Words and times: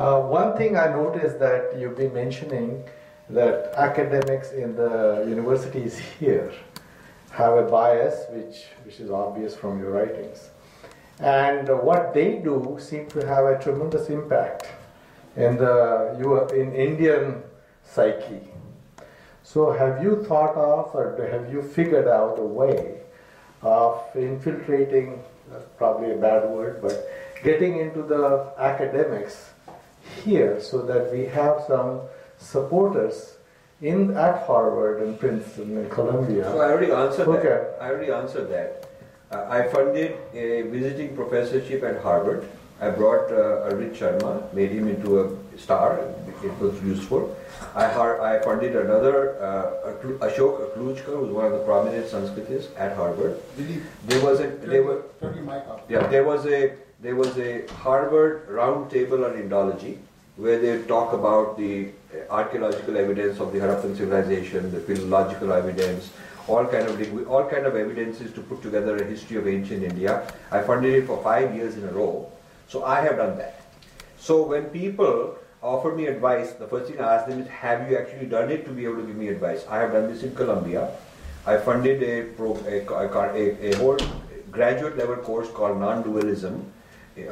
Uh, 0.00 0.18
one 0.18 0.56
thing 0.56 0.78
I 0.78 0.86
noticed 0.86 1.38
that 1.40 1.78
you've 1.78 1.98
been 1.98 2.14
mentioning 2.14 2.82
that 3.28 3.74
academics 3.74 4.50
in 4.52 4.74
the 4.74 5.26
universities 5.28 5.98
here 6.18 6.50
have 7.32 7.58
a 7.58 7.64
bias, 7.64 8.24
which, 8.30 8.64
which 8.86 8.98
is 8.98 9.10
obvious 9.10 9.54
from 9.54 9.78
your 9.78 9.90
writings. 9.90 10.48
And 11.18 11.68
what 11.82 12.14
they 12.14 12.38
do 12.38 12.78
seem 12.80 13.10
to 13.10 13.26
have 13.26 13.44
a 13.44 13.62
tremendous 13.62 14.08
impact 14.08 14.68
in 15.36 15.58
the 15.58 16.16
in 16.54 16.72
Indian 16.74 17.42
psyche. 17.84 18.48
So, 19.42 19.70
have 19.70 20.02
you 20.02 20.24
thought 20.24 20.54
of, 20.56 20.94
or 20.94 21.28
have 21.30 21.52
you 21.52 21.60
figured 21.60 22.08
out 22.08 22.38
a 22.38 22.42
way 22.60 23.02
of 23.60 24.02
infiltrating? 24.14 25.22
Probably 25.76 26.12
a 26.12 26.16
bad 26.16 26.48
word, 26.48 26.80
but 26.80 27.06
getting 27.44 27.80
into 27.80 28.02
the 28.02 28.50
academics 28.56 29.49
here, 30.20 30.60
so 30.60 30.82
that 30.82 31.12
we 31.12 31.26
have 31.26 31.64
some 31.66 32.00
supporters 32.38 33.36
in 33.80 34.16
at 34.16 34.46
Harvard 34.46 35.02
and 35.02 35.18
Princeton 35.18 35.76
and 35.78 35.90
Columbia. 35.90 36.44
So 36.44 36.60
I 36.60 36.70
already 36.70 36.92
answered 36.92 37.28
okay. 37.28 37.48
that. 37.48 37.78
I 37.80 37.90
already 37.90 38.12
answered 38.12 38.50
that. 38.50 38.88
Uh, 39.30 39.46
I 39.48 39.68
funded 39.68 40.18
a 40.34 40.62
visiting 40.62 41.14
professorship 41.14 41.82
at 41.82 42.02
Harvard. 42.02 42.48
I 42.80 42.90
brought 42.90 43.30
uh, 43.30 43.68
Arvind 43.68 43.94
Sharma, 43.94 44.52
made 44.54 44.70
him 44.70 44.88
into 44.88 45.20
a 45.20 45.58
star. 45.58 46.00
It 46.42 46.58
was 46.58 46.82
useful. 46.82 47.36
I, 47.74 47.84
I 47.84 48.38
funded 48.42 48.74
another, 48.74 49.40
uh, 49.42 49.92
Ashok 50.26 50.70
Aklujkar, 50.70 51.04
who 51.04 51.18
was 51.18 51.30
one 51.30 51.44
of 51.44 51.52
the 51.52 51.58
prominent 51.58 52.06
Sanskritists 52.06 52.68
at 52.76 52.96
Harvard. 52.96 53.38
There 54.06 54.24
was 54.24 54.40
a, 54.40 54.48
there 54.48 54.82
were, 54.82 55.02
yeah, 55.88 56.06
there 56.06 56.24
was 56.24 56.46
a, 56.46 56.72
there 57.00 57.16
was 57.16 57.38
a 57.38 57.66
Harvard 57.68 58.48
roundtable 58.48 59.24
on 59.28 59.36
Indology, 59.40 59.98
where 60.40 60.58
they 60.58 60.82
talk 60.86 61.12
about 61.12 61.58
the 61.58 61.88
archaeological 62.30 62.96
evidence 62.96 63.40
of 63.40 63.52
the 63.52 63.58
Harappan 63.58 63.96
civilization, 63.96 64.72
the 64.72 64.80
philological 64.80 65.52
evidence, 65.52 66.10
all 66.48 66.66
kind 66.66 66.88
of 66.88 67.28
all 67.28 67.44
kind 67.48 67.66
of 67.66 67.76
evidences 67.76 68.32
to 68.32 68.40
put 68.40 68.62
together 68.62 68.96
a 68.96 69.04
history 69.04 69.36
of 69.36 69.46
ancient 69.46 69.84
India. 69.84 70.32
I 70.50 70.62
funded 70.62 70.94
it 70.94 71.06
for 71.06 71.22
five 71.22 71.54
years 71.54 71.76
in 71.76 71.84
a 71.84 71.92
row, 71.92 72.32
so 72.68 72.84
I 72.84 73.00
have 73.02 73.16
done 73.16 73.36
that. 73.38 73.60
So 74.18 74.42
when 74.42 74.64
people 74.70 75.36
offer 75.62 75.92
me 75.92 76.06
advice, 76.06 76.52
the 76.52 76.66
first 76.66 76.90
thing 76.90 77.00
I 77.00 77.16
ask 77.16 77.28
them 77.28 77.40
is, 77.40 77.48
have 77.48 77.90
you 77.90 77.98
actually 77.98 78.26
done 78.26 78.50
it 78.50 78.64
to 78.64 78.72
be 78.72 78.84
able 78.84 78.96
to 78.96 79.06
give 79.06 79.16
me 79.16 79.28
advice? 79.28 79.64
I 79.68 79.78
have 79.78 79.92
done 79.92 80.10
this 80.12 80.22
in 80.22 80.34
Columbia. 80.34 80.90
I 81.46 81.56
funded 81.58 82.02
a, 82.02 82.32
pro, 82.34 82.56
a, 82.66 82.84
a, 82.88 83.72
a 83.72 83.76
whole 83.76 83.98
graduate 84.50 84.96
level 84.96 85.16
course 85.16 85.48
called 85.50 85.78
non-dualism, 85.78 86.72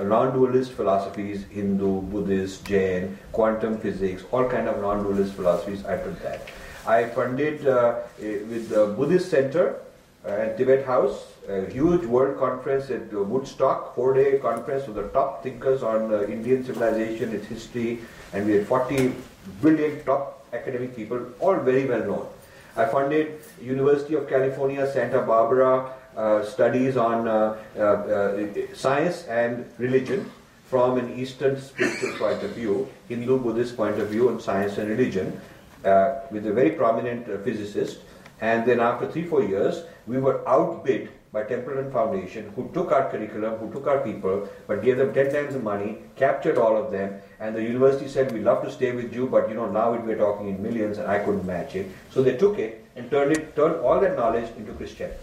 non-dualist 0.02 0.72
philosophies, 0.72 1.44
Hindu, 1.50 2.02
Buddhist, 2.02 2.64
Jain, 2.64 3.18
quantum 3.32 3.78
physics, 3.78 4.24
all 4.32 4.48
kind 4.48 4.68
of 4.68 4.80
non-dualist 4.80 5.34
philosophies. 5.34 5.84
I 5.84 5.96
did 5.96 6.18
that. 6.20 6.48
I 6.86 7.04
funded 7.04 7.66
uh, 7.66 8.00
with 8.18 8.70
the 8.70 8.86
Buddhist 8.86 9.30
Center 9.30 9.80
uh, 10.24 10.30
and 10.30 10.56
Tibet 10.56 10.86
House, 10.86 11.26
a 11.48 11.66
huge 11.70 12.04
world 12.04 12.38
conference 12.38 12.90
at 12.90 13.12
Woodstock, 13.12 13.94
four-day 13.94 14.38
conference 14.38 14.86
with 14.86 14.96
the 14.96 15.08
top 15.08 15.42
thinkers 15.42 15.82
on 15.82 16.12
uh, 16.12 16.22
Indian 16.22 16.64
civilization, 16.64 17.34
its 17.34 17.46
history, 17.46 18.00
and 18.32 18.46
we 18.46 18.54
had 18.54 18.66
40 18.66 19.14
brilliant 19.60 20.04
top 20.04 20.46
academic 20.52 20.96
people, 20.96 21.20
all 21.40 21.56
very 21.56 21.86
well 21.86 22.04
known. 22.04 22.26
I 22.76 22.86
funded 22.86 23.40
University 23.60 24.14
of 24.14 24.28
California, 24.28 24.90
Santa 24.92 25.20
Barbara, 25.22 25.92
studies 26.44 26.96
on 26.96 27.28
uh, 27.28 27.56
uh, 27.78 28.74
science 28.74 29.24
and 29.24 29.64
religion 29.78 30.30
from 30.66 30.98
an 30.98 31.18
Eastern 31.18 31.60
spiritual 31.60 32.12
point 32.18 32.42
of 32.42 32.50
view, 32.50 32.88
Hindu 33.08 33.38
Buddhist 33.38 33.76
point 33.76 33.98
of 33.98 34.08
view 34.08 34.28
on 34.28 34.40
science 34.40 34.78
and 34.78 34.90
religion, 34.90 35.40
with 36.30 36.46
a 36.46 36.52
very 36.52 36.72
prominent 36.72 37.26
physicist. 37.44 38.00
And 38.40 38.66
then 38.66 38.80
after 38.80 39.10
three, 39.10 39.24
four 39.24 39.42
years, 39.42 39.84
we 40.06 40.18
were 40.18 40.46
outbid 40.48 41.10
by 41.32 41.42
Templeton 41.44 41.90
Foundation, 41.92 42.52
who 42.56 42.70
took 42.72 42.90
our 42.90 43.10
curriculum, 43.10 43.58
who 43.58 43.70
took 43.72 43.86
our 43.86 44.00
people, 44.00 44.48
but 44.66 44.82
gave 44.82 44.96
them 44.96 45.12
10 45.12 45.32
times 45.32 45.54
the 45.54 45.60
money, 45.60 45.98
captured 46.16 46.56
all 46.56 46.76
of 46.76 46.90
them, 46.90 47.20
and 47.38 47.54
the 47.54 47.62
university 47.62 48.08
said, 48.08 48.32
we 48.32 48.40
love 48.40 48.64
to 48.64 48.70
stay 48.70 48.92
with 48.92 49.14
you, 49.14 49.26
but 49.26 49.48
you 49.48 49.54
know, 49.54 49.70
now 49.70 49.92
we're 49.92 50.16
talking 50.16 50.48
in 50.48 50.62
millions, 50.62 50.98
and 50.98 51.06
I 51.06 51.18
couldn't 51.18 51.46
match 51.46 51.76
it. 51.76 51.86
So 52.10 52.22
they 52.22 52.36
took 52.36 52.58
it 52.58 52.84
and 52.96 53.10
turned 53.10 53.32
it, 53.32 53.54
turned 53.54 53.76
all 53.76 54.00
that 54.00 54.16
knowledge 54.16 54.50
into 54.56 54.72
Christianity. 54.72 55.18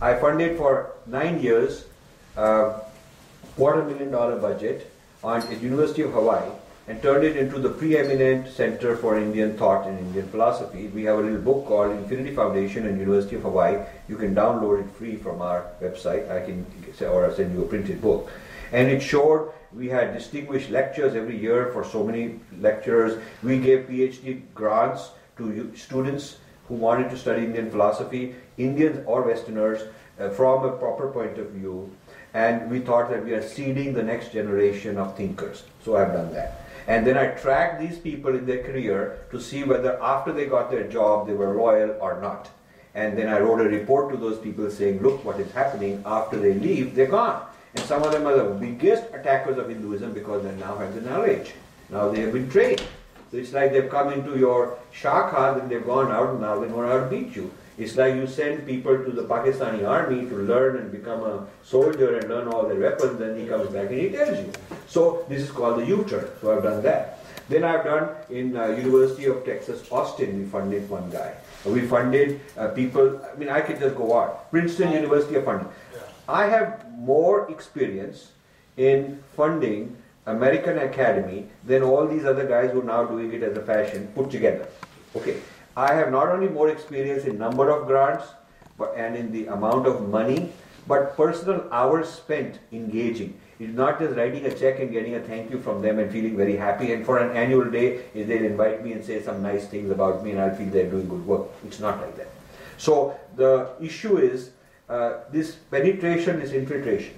I 0.00 0.14
funded 0.14 0.58
for 0.58 0.92
nine 1.06 1.40
years 1.40 1.86
a 2.36 2.80
quarter 3.56 3.82
million 3.82 4.10
dollar 4.10 4.36
budget 4.38 4.92
on 5.24 5.40
the 5.40 5.56
University 5.56 6.02
of 6.02 6.12
Hawaii 6.12 6.50
and 6.86 7.00
turned 7.02 7.24
it 7.24 7.36
into 7.36 7.58
the 7.58 7.70
preeminent 7.70 8.52
center 8.52 8.94
for 8.96 9.18
Indian 9.18 9.56
thought 9.56 9.86
and 9.86 9.98
Indian 9.98 10.28
philosophy. 10.28 10.88
We 10.88 11.04
have 11.04 11.18
a 11.18 11.22
little 11.22 11.40
book 11.40 11.66
called 11.66 11.92
Infinity 11.92 12.34
Foundation 12.34 12.86
and 12.86 13.00
University 13.00 13.36
of 13.36 13.42
Hawaii. 13.42 13.78
You 14.06 14.16
can 14.16 14.34
download 14.34 14.84
it 14.84 14.90
free 14.96 15.16
from 15.16 15.40
our 15.40 15.66
website. 15.82 16.30
I 16.30 16.44
can 16.44 16.66
or 17.00 17.24
I'll 17.24 17.34
send 17.34 17.54
you 17.54 17.64
a 17.64 17.66
printed 17.66 18.02
book. 18.02 18.30
And 18.72 18.88
it 18.88 19.00
showed 19.00 19.50
we 19.72 19.88
had 19.88 20.12
distinguished 20.12 20.70
lectures 20.70 21.14
every 21.14 21.38
year 21.38 21.70
for 21.72 21.84
so 21.84 22.04
many 22.04 22.38
lecturers. 22.60 23.18
We 23.42 23.58
gave 23.58 23.86
PhD 23.88 24.42
grants 24.54 25.10
to 25.38 25.74
students 25.74 26.36
who 26.68 26.74
wanted 26.74 27.10
to 27.10 27.18
study 27.18 27.44
Indian 27.44 27.70
philosophy, 27.70 28.34
Indians 28.58 29.02
or 29.06 29.22
Westerners, 29.22 29.82
uh, 30.18 30.30
from 30.30 30.64
a 30.64 30.72
proper 30.72 31.08
point 31.08 31.38
of 31.38 31.50
view. 31.50 31.90
And 32.34 32.70
we 32.70 32.80
thought 32.80 33.10
that 33.10 33.24
we 33.24 33.32
are 33.34 33.42
seeding 33.42 33.92
the 33.94 34.02
next 34.02 34.32
generation 34.32 34.98
of 34.98 35.16
thinkers. 35.16 35.64
So 35.84 35.96
I've 35.96 36.12
done 36.12 36.32
that. 36.34 36.60
And 36.86 37.06
then 37.06 37.16
I 37.16 37.28
tracked 37.28 37.80
these 37.80 37.98
people 37.98 38.36
in 38.36 38.46
their 38.46 38.62
career 38.62 39.18
to 39.30 39.40
see 39.40 39.64
whether 39.64 40.00
after 40.02 40.32
they 40.32 40.46
got 40.46 40.70
their 40.70 40.86
job 40.86 41.26
they 41.26 41.34
were 41.34 41.54
loyal 41.54 41.96
or 42.00 42.20
not. 42.20 42.50
And 42.94 43.18
then 43.18 43.28
I 43.28 43.40
wrote 43.40 43.60
a 43.60 43.68
report 43.68 44.10
to 44.12 44.16
those 44.16 44.38
people 44.38 44.70
saying, 44.70 45.02
look 45.02 45.24
what 45.24 45.38
is 45.40 45.50
happening 45.52 46.02
after 46.06 46.38
they 46.38 46.54
leave, 46.54 46.94
they're 46.94 47.06
gone. 47.06 47.42
And 47.74 47.84
some 47.84 48.02
of 48.02 48.12
them 48.12 48.26
are 48.26 48.36
the 48.36 48.54
biggest 48.54 49.04
attackers 49.12 49.58
of 49.58 49.68
Hinduism 49.68 50.12
because 50.14 50.42
they 50.44 50.54
now 50.54 50.76
have 50.78 50.94
the 50.94 51.02
knowledge. 51.02 51.52
Now 51.90 52.08
they 52.08 52.20
have 52.20 52.32
been 52.32 52.48
trained. 52.48 52.82
So 53.30 53.38
it's 53.38 53.52
like 53.52 53.72
they've 53.72 53.90
come 53.90 54.12
into 54.12 54.38
your 54.38 54.78
shakha, 54.94 55.58
then 55.58 55.68
they've 55.68 55.84
gone 55.84 56.12
out, 56.12 56.30
and 56.30 56.40
now 56.40 56.60
they 56.60 56.68
know 56.68 56.86
how 56.86 57.00
to 57.00 57.06
beat 57.06 57.34
you. 57.34 57.50
It's 57.78 57.96
like 57.96 58.14
you 58.14 58.26
send 58.26 58.66
people 58.66 58.96
to 58.96 59.10
the 59.10 59.24
Pakistani 59.24 59.86
army 59.86 60.26
to 60.28 60.36
learn 60.36 60.76
and 60.78 60.90
become 60.90 61.22
a 61.22 61.46
soldier 61.62 62.18
and 62.18 62.28
learn 62.30 62.48
all 62.48 62.66
their 62.66 62.80
weapons, 62.80 63.18
then 63.18 63.38
he 63.38 63.46
comes 63.46 63.68
back 63.70 63.90
and 63.90 64.00
he 64.00 64.08
tells 64.08 64.38
you. 64.38 64.50
So 64.86 65.26
this 65.28 65.42
is 65.42 65.50
called 65.50 65.80
the 65.80 65.86
U-turn. 65.86 66.26
So 66.40 66.56
I've 66.56 66.62
done 66.62 66.82
that. 66.84 67.18
Then 67.48 67.64
I've 67.64 67.84
done 67.84 68.08
in 68.30 68.56
uh, 68.56 68.68
University 68.68 69.26
of 69.26 69.44
Texas 69.44 69.86
Austin. 69.92 70.38
We 70.38 70.46
funded 70.46 70.88
one 70.88 71.10
guy. 71.10 71.34
We 71.64 71.82
funded 71.82 72.40
uh, 72.56 72.68
people. 72.68 73.20
I 73.22 73.36
mean, 73.36 73.50
I 73.50 73.60
could 73.60 73.78
just 73.78 73.94
go 73.94 74.12
on. 74.12 74.34
Princeton 74.50 74.92
University 74.92 75.34
of 75.36 75.44
funding. 75.44 75.68
I 76.28 76.46
have 76.46 76.90
more 76.96 77.50
experience 77.50 78.32
in 78.76 79.22
funding 79.36 79.96
American 80.26 80.78
Academy 80.78 81.46
than 81.64 81.82
all 81.82 82.06
these 82.06 82.24
other 82.24 82.46
guys 82.46 82.72
who 82.72 82.80
are 82.80 82.84
now 82.84 83.04
doing 83.04 83.32
it 83.32 83.42
as 83.42 83.56
a 83.56 83.62
fashion 83.62 84.08
put 84.14 84.30
together. 84.30 84.66
Okay, 85.14 85.36
I 85.76 85.94
have 85.94 86.10
not 86.10 86.28
only 86.28 86.48
more 86.48 86.68
experience 86.68 87.24
in 87.24 87.38
number 87.38 87.70
of 87.70 87.86
grants, 87.86 88.26
but 88.76 88.92
and 88.96 89.16
in 89.16 89.32
the 89.32 89.46
amount 89.46 89.86
of 89.86 90.08
money, 90.08 90.52
but 90.88 91.16
personal 91.16 91.66
hours 91.70 92.08
spent 92.08 92.58
engaging. 92.72 93.40
It's 93.58 93.72
not 93.72 93.98
just 93.98 94.16
writing 94.16 94.44
a 94.44 94.54
check 94.54 94.80
and 94.80 94.90
getting 94.90 95.14
a 95.14 95.20
thank 95.20 95.50
you 95.50 95.58
from 95.58 95.80
them 95.80 95.98
and 95.98 96.12
feeling 96.12 96.36
very 96.36 96.56
happy. 96.56 96.92
And 96.92 97.06
for 97.06 97.18
an 97.18 97.34
annual 97.34 97.70
day, 97.70 98.02
they'll 98.14 98.44
invite 98.44 98.84
me 98.84 98.92
and 98.92 99.02
say 99.02 99.22
some 99.22 99.42
nice 99.42 99.66
things 99.66 99.90
about 99.90 100.22
me, 100.22 100.32
and 100.32 100.40
I'll 100.40 100.54
feel 100.54 100.66
they're 100.66 100.90
doing 100.90 101.08
good 101.08 101.26
work. 101.26 101.46
It's 101.64 101.80
not 101.80 102.00
like 102.00 102.16
that. 102.16 102.28
So 102.76 103.18
the 103.36 103.70
issue 103.80 104.18
is 104.18 104.50
uh, 104.90 105.20
this 105.30 105.54
penetration, 105.70 106.42
is 106.42 106.52
infiltration 106.52 107.14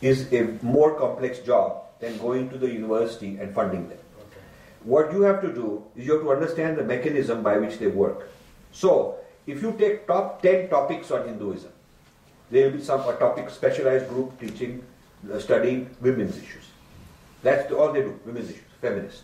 is 0.00 0.32
a 0.32 0.58
more 0.62 0.98
complex 0.98 1.38
job 1.40 1.84
than 2.00 2.16
going 2.18 2.48
to 2.50 2.58
the 2.58 2.70
university 2.70 3.38
and 3.38 3.54
funding 3.54 3.88
them. 3.88 3.98
Okay. 4.18 4.40
What 4.84 5.12
you 5.12 5.22
have 5.22 5.40
to 5.42 5.52
do 5.52 5.84
is 5.94 6.06
you 6.06 6.14
have 6.14 6.22
to 6.22 6.32
understand 6.32 6.78
the 6.78 6.84
mechanism 6.84 7.42
by 7.42 7.58
which 7.58 7.78
they 7.78 7.86
work. 7.86 8.28
So, 8.72 9.16
if 9.46 9.62
you 9.62 9.72
take 9.78 10.06
top 10.06 10.42
10 10.42 10.68
topics 10.68 11.10
on 11.10 11.26
Hinduism, 11.26 11.72
there 12.50 12.66
will 12.66 12.78
be 12.78 12.82
some 12.82 13.00
a 13.00 13.14
topic 13.16 13.50
specialized 13.50 14.08
group 14.08 14.38
teaching, 14.40 14.82
uh, 15.32 15.38
studying 15.38 15.94
women's 16.00 16.36
issues. 16.36 16.64
That's 17.42 17.72
all 17.72 17.92
they 17.92 18.02
do, 18.02 18.18
women's 18.24 18.50
issues, 18.50 18.64
feminists. 18.80 19.22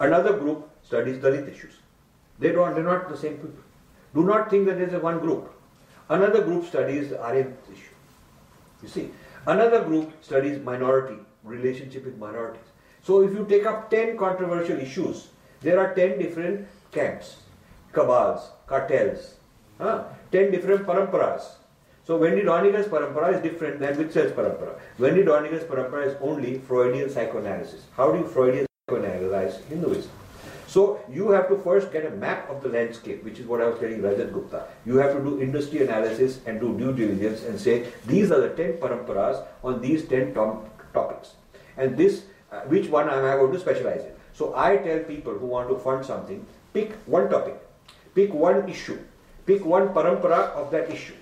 Another 0.00 0.36
group 0.38 0.68
studies 0.82 1.18
Dalit 1.18 1.48
issues. 1.48 1.74
They 2.38 2.52
don't, 2.52 2.74
they're 2.74 2.84
not 2.84 3.08
the 3.08 3.16
same 3.16 3.34
people. 3.34 3.62
Do 4.14 4.24
not 4.24 4.50
think 4.50 4.66
that 4.66 4.78
there's 4.78 4.92
a 4.92 4.98
one 4.98 5.18
group. 5.20 5.52
Another 6.08 6.42
group 6.42 6.66
studies 6.66 7.10
the 7.10 7.22
Aryan 7.22 7.56
issue. 7.72 7.94
You 8.82 8.88
see, 8.88 9.10
Another 9.46 9.84
group 9.84 10.12
studies 10.22 10.58
minority, 10.64 11.18
relationship 11.42 12.06
with 12.06 12.16
minorities. 12.18 12.66
So 13.02 13.22
if 13.22 13.32
you 13.32 13.44
take 13.46 13.66
up 13.66 13.90
10 13.90 14.16
controversial 14.16 14.78
issues, 14.78 15.28
there 15.60 15.78
are 15.78 15.94
10 15.94 16.18
different 16.18 16.66
camps, 16.92 17.36
cabals, 17.92 18.50
cartels, 18.66 19.34
huh? 19.78 20.04
10 20.32 20.50
different 20.50 20.86
paramparas. 20.86 21.42
So 22.06 22.16
Wendy 22.16 22.42
Doniger's 22.42 22.86
parampara 22.86 23.34
is 23.34 23.42
different 23.42 23.80
than 23.80 23.96
Witzel's 23.96 24.32
parampara. 24.32 24.78
Wendy 24.98 25.22
Doniger's 25.22 25.64
parampara 25.64 26.06
is 26.06 26.16
only 26.20 26.58
Freudian 26.58 27.10
psychoanalysis. 27.10 27.82
How 27.96 28.12
do 28.12 28.18
you 28.18 28.26
Freudian 28.26 28.66
psychoanalyze 28.88 29.62
Hinduism? 29.64 30.10
So 30.66 31.00
you 31.10 31.30
have 31.30 31.48
to 31.48 31.58
first 31.58 31.92
get 31.92 32.06
a 32.06 32.10
map 32.10 32.48
of 32.50 32.62
the 32.62 32.68
landscape, 32.68 33.22
which 33.24 33.38
is 33.38 33.46
what 33.46 33.60
I 33.60 33.66
was 33.66 33.78
telling 33.78 34.00
Rajat 34.00 34.32
Gupta. 34.32 34.64
You 34.86 34.96
have 34.96 35.14
to 35.16 35.20
do 35.22 35.40
industry 35.40 35.82
analysis 35.82 36.40
and 36.46 36.60
do 36.60 36.76
due 36.76 36.92
diligence 36.92 37.42
and 37.44 37.60
say 37.60 37.86
these 38.06 38.32
are 38.32 38.40
the 38.40 38.50
10 38.50 38.74
paramparas 38.74 39.44
on 39.62 39.80
these 39.80 40.06
10 40.08 40.34
tom- 40.34 40.64
topics. 40.92 41.34
And 41.76 41.96
this, 41.96 42.24
uh, 42.50 42.60
which 42.62 42.88
one 42.88 43.08
am 43.08 43.24
I 43.24 43.36
going 43.36 43.52
to 43.52 43.60
specialize 43.60 44.00
in? 44.00 44.12
So 44.32 44.54
I 44.56 44.76
tell 44.78 45.00
people 45.00 45.34
who 45.34 45.46
want 45.46 45.68
to 45.68 45.78
fund 45.78 46.04
something, 46.04 46.44
pick 46.72 46.92
one 47.06 47.28
topic, 47.30 47.60
pick 48.14 48.32
one 48.32 48.68
issue, 48.68 48.98
pick 49.46 49.64
one 49.64 49.88
parampara 49.90 50.50
of 50.52 50.70
that 50.72 50.90
issue. 50.90 51.14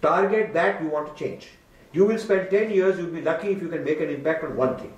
Target 0.00 0.52
that 0.52 0.82
you 0.82 0.88
want 0.88 1.16
to 1.16 1.24
change. 1.24 1.48
You 1.92 2.04
will 2.04 2.18
spend 2.18 2.50
10 2.50 2.70
years, 2.70 2.98
you'll 2.98 3.10
be 3.10 3.20
lucky 3.20 3.48
if 3.48 3.62
you 3.62 3.68
can 3.68 3.84
make 3.84 4.00
an 4.00 4.10
impact 4.10 4.44
on 4.44 4.56
one 4.56 4.76
thing. 4.76 4.92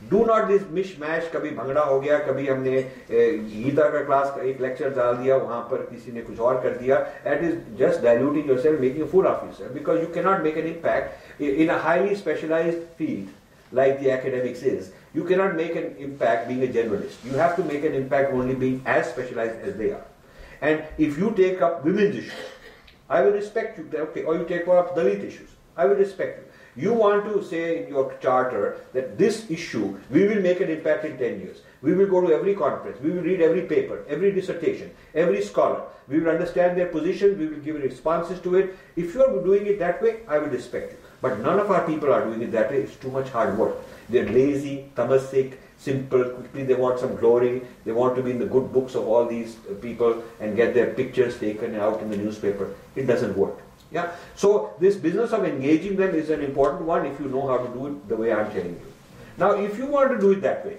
Do 0.00 0.24
not 0.24 0.44
this 0.48 0.62
miss 0.72 0.98
mash 1.00 1.30
कभी 1.34 1.50
भंगड़ा 1.50 1.80
हो 1.82 2.00
गया, 2.00 2.18
कभी 2.18 2.46
हमने 2.46 2.82
गीता 3.10 3.88
का 3.90 4.02
class 4.04 4.32
का 4.36 4.42
एक 4.48 4.60
lecture 4.60 4.90
डाल 4.96 5.14
दिया, 5.16 5.36
वहाँ 5.36 5.60
पर 5.70 5.82
किसी 5.90 6.12
ने 6.12 6.20
कुछ 6.22 6.38
और 6.40 6.60
कर 6.62 6.76
दिया। 6.76 6.96
It 7.26 7.42
is 7.44 7.54
just 7.78 8.02
diluting 8.02 8.48
yourself 8.60 8.80
making 8.80 9.06
food 9.08 9.26
officer 9.26 9.72
because 9.74 10.00
you 10.00 10.06
cannot 10.14 10.42
make 10.42 10.58
an 10.58 10.66
impact 10.66 11.42
in 11.42 11.70
highly 11.86 12.14
specialize 12.16 12.74
field 12.98 13.76
like 13.76 14.00
the 14.02 14.06
academics 14.08 14.64
is 14.66 14.90
you 15.16 15.22
cannot 15.24 15.54
make 15.56 15.76
an 15.76 15.94
impact 16.00 16.48
being 16.48 16.62
a 16.62 16.66
journalist 16.76 17.26
you 17.26 17.38
have 17.38 17.56
to 17.56 17.64
make 17.72 17.84
an 17.84 17.94
impact 17.94 18.34
only 18.34 18.54
being 18.62 18.88
as 18.88 19.04
specialize 19.04 19.68
as 19.68 19.74
they 19.76 19.90
are 19.90 20.68
and 20.68 21.00
if 21.00 21.20
you 21.20 21.30
take 21.42 21.62
up 21.62 21.82
women's 21.86 22.16
issues 22.16 23.10
I 23.10 23.24
will 23.24 23.32
respect 23.32 23.78
you 23.78 24.02
okay 24.02 24.22
और 24.22 24.36
you 24.36 24.44
take 24.44 24.68
up 24.70 24.94
Dalit 24.98 25.24
issues 25.24 25.56
I 25.76 25.88
will 25.88 25.98
respect 25.98 26.47
You 26.78 26.92
want 26.92 27.24
to 27.24 27.42
say 27.42 27.82
in 27.82 27.88
your 27.88 28.14
charter 28.22 28.82
that 28.92 29.18
this 29.18 29.50
issue, 29.50 29.98
we 30.10 30.28
will 30.28 30.40
make 30.40 30.60
an 30.60 30.70
impact 30.70 31.04
in 31.04 31.18
10 31.18 31.40
years. 31.40 31.62
We 31.82 31.92
will 31.94 32.06
go 32.06 32.20
to 32.20 32.32
every 32.32 32.54
conference, 32.54 33.00
we 33.00 33.10
will 33.10 33.22
read 33.22 33.40
every 33.40 33.62
paper, 33.62 34.04
every 34.08 34.30
dissertation, 34.30 34.92
every 35.12 35.42
scholar. 35.42 35.82
We 36.06 36.20
will 36.20 36.30
understand 36.30 36.78
their 36.78 36.86
position, 36.86 37.36
we 37.36 37.48
will 37.48 37.58
give 37.58 37.82
responses 37.82 38.40
to 38.42 38.54
it. 38.54 38.76
If 38.94 39.14
you 39.14 39.24
are 39.24 39.42
doing 39.42 39.66
it 39.66 39.80
that 39.80 40.00
way, 40.00 40.20
I 40.28 40.38
will 40.38 40.50
respect 40.50 40.92
you. 40.92 40.98
But 41.20 41.40
none 41.40 41.58
of 41.58 41.68
our 41.72 41.84
people 41.84 42.12
are 42.12 42.24
doing 42.24 42.42
it 42.42 42.52
that 42.52 42.70
way. 42.70 42.82
It's 42.82 42.94
too 42.94 43.10
much 43.10 43.28
hard 43.30 43.58
work. 43.58 43.74
They're 44.08 44.30
lazy, 44.30 44.92
tamasic, 44.94 45.54
simple, 45.78 46.24
quickly 46.30 46.62
they 46.62 46.74
want 46.74 47.00
some 47.00 47.16
glory. 47.16 47.62
They 47.84 47.92
want 47.92 48.14
to 48.16 48.22
be 48.22 48.30
in 48.30 48.38
the 48.38 48.46
good 48.46 48.72
books 48.72 48.94
of 48.94 49.08
all 49.08 49.26
these 49.26 49.56
people 49.82 50.22
and 50.38 50.54
get 50.54 50.74
their 50.74 50.94
pictures 50.94 51.40
taken 51.40 51.74
out 51.74 52.02
in 52.02 52.10
the 52.10 52.16
newspaper. 52.16 52.72
It 52.94 53.06
doesn't 53.08 53.36
work. 53.36 53.58
Yeah. 53.90 54.10
So 54.36 54.74
this 54.78 54.96
business 54.96 55.32
of 55.32 55.44
engaging 55.44 55.96
them 55.96 56.14
is 56.14 56.30
an 56.30 56.42
important 56.42 56.82
one 56.82 57.06
if 57.06 57.18
you 57.18 57.26
know 57.26 57.46
how 57.46 57.58
to 57.58 57.68
do 57.72 57.86
it 57.86 58.08
the 58.08 58.16
way 58.16 58.32
I'm 58.32 58.50
telling 58.50 58.74
you. 58.74 58.92
Now, 59.38 59.52
if 59.52 59.78
you 59.78 59.86
want 59.86 60.10
to 60.10 60.18
do 60.18 60.32
it 60.32 60.42
that 60.42 60.66
way, 60.66 60.78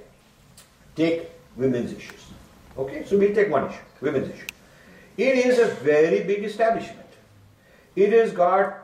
take 0.95 1.29
women's 1.55 1.93
issues. 1.93 2.27
Okay. 2.77 3.03
So 3.05 3.17
we'll 3.17 3.33
take 3.33 3.49
one 3.49 3.69
issue, 3.69 3.79
women's 4.01 4.29
issue. 4.29 4.47
It 5.17 5.45
is 5.45 5.59
a 5.59 5.65
very 5.65 6.23
big 6.23 6.43
establishment. 6.43 7.07
It 7.95 8.13
has 8.13 8.31
got, 8.31 8.77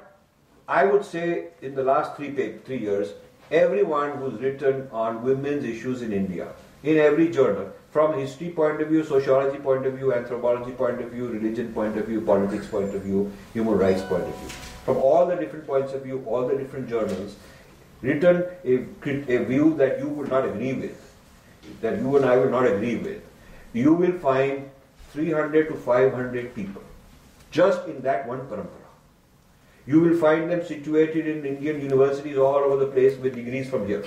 I 0.67 0.85
would 0.85 1.05
say, 1.05 1.47
in 1.61 1.75
the 1.75 1.83
last 1.83 2.17
three 2.17 2.31
three 2.65 2.79
years, 2.79 3.13
everyone 3.51 4.17
who's 4.17 4.41
written 4.41 4.89
on 4.91 5.23
women's 5.23 5.63
issues 5.63 6.01
in 6.01 6.11
India 6.11 6.47
in 6.83 6.97
every 6.97 7.29
journal 7.29 7.71
from 7.95 8.13
history 8.19 8.49
point 8.49 8.81
of 8.81 8.89
view, 8.89 9.01
sociology 9.05 9.57
point 9.57 9.85
of 9.85 9.93
view, 9.93 10.13
anthropology 10.13 10.71
point 10.71 10.99
of 11.01 11.11
view, 11.11 11.29
religion 11.29 11.71
point 11.73 11.97
of 11.97 12.05
view, 12.07 12.19
politics 12.19 12.67
point 12.67 12.93
of 12.93 13.01
view, 13.03 13.31
human 13.53 13.77
rights 13.77 14.01
point 14.01 14.23
of 14.23 14.35
view. 14.39 14.49
From 14.83 14.97
all 14.97 15.25
the 15.25 15.37
different 15.37 15.65
points 15.65 15.93
of 15.93 16.01
view, 16.01 16.21
all 16.27 16.45
the 16.45 16.57
different 16.57 16.89
journals, 16.89 17.37
written 18.01 18.43
a, 18.65 18.73
a 19.35 19.45
view 19.45 19.75
that 19.77 19.97
you 19.99 20.09
would 20.09 20.29
not 20.29 20.43
agree 20.43 20.73
with, 20.73 21.15
that 21.79 21.99
you 21.99 22.17
and 22.17 22.25
I 22.25 22.35
will 22.35 22.49
not 22.49 22.67
agree 22.67 22.97
with, 22.97 23.21
you 23.71 23.93
will 23.93 24.17
find 24.19 24.69
300 25.13 25.69
to 25.69 25.75
500 25.75 26.53
people 26.53 26.83
just 27.49 27.87
in 27.87 28.01
that 28.01 28.27
one 28.27 28.41
parampara. 28.49 28.91
You 29.87 30.01
will 30.01 30.17
find 30.17 30.51
them 30.51 30.65
situated 30.65 31.27
in 31.27 31.45
Indian 31.45 31.79
universities 31.79 32.37
all 32.37 32.57
over 32.57 32.75
the 32.75 32.91
place 32.91 33.17
with 33.17 33.35
degrees 33.35 33.69
from 33.69 33.87
here. 33.87 34.03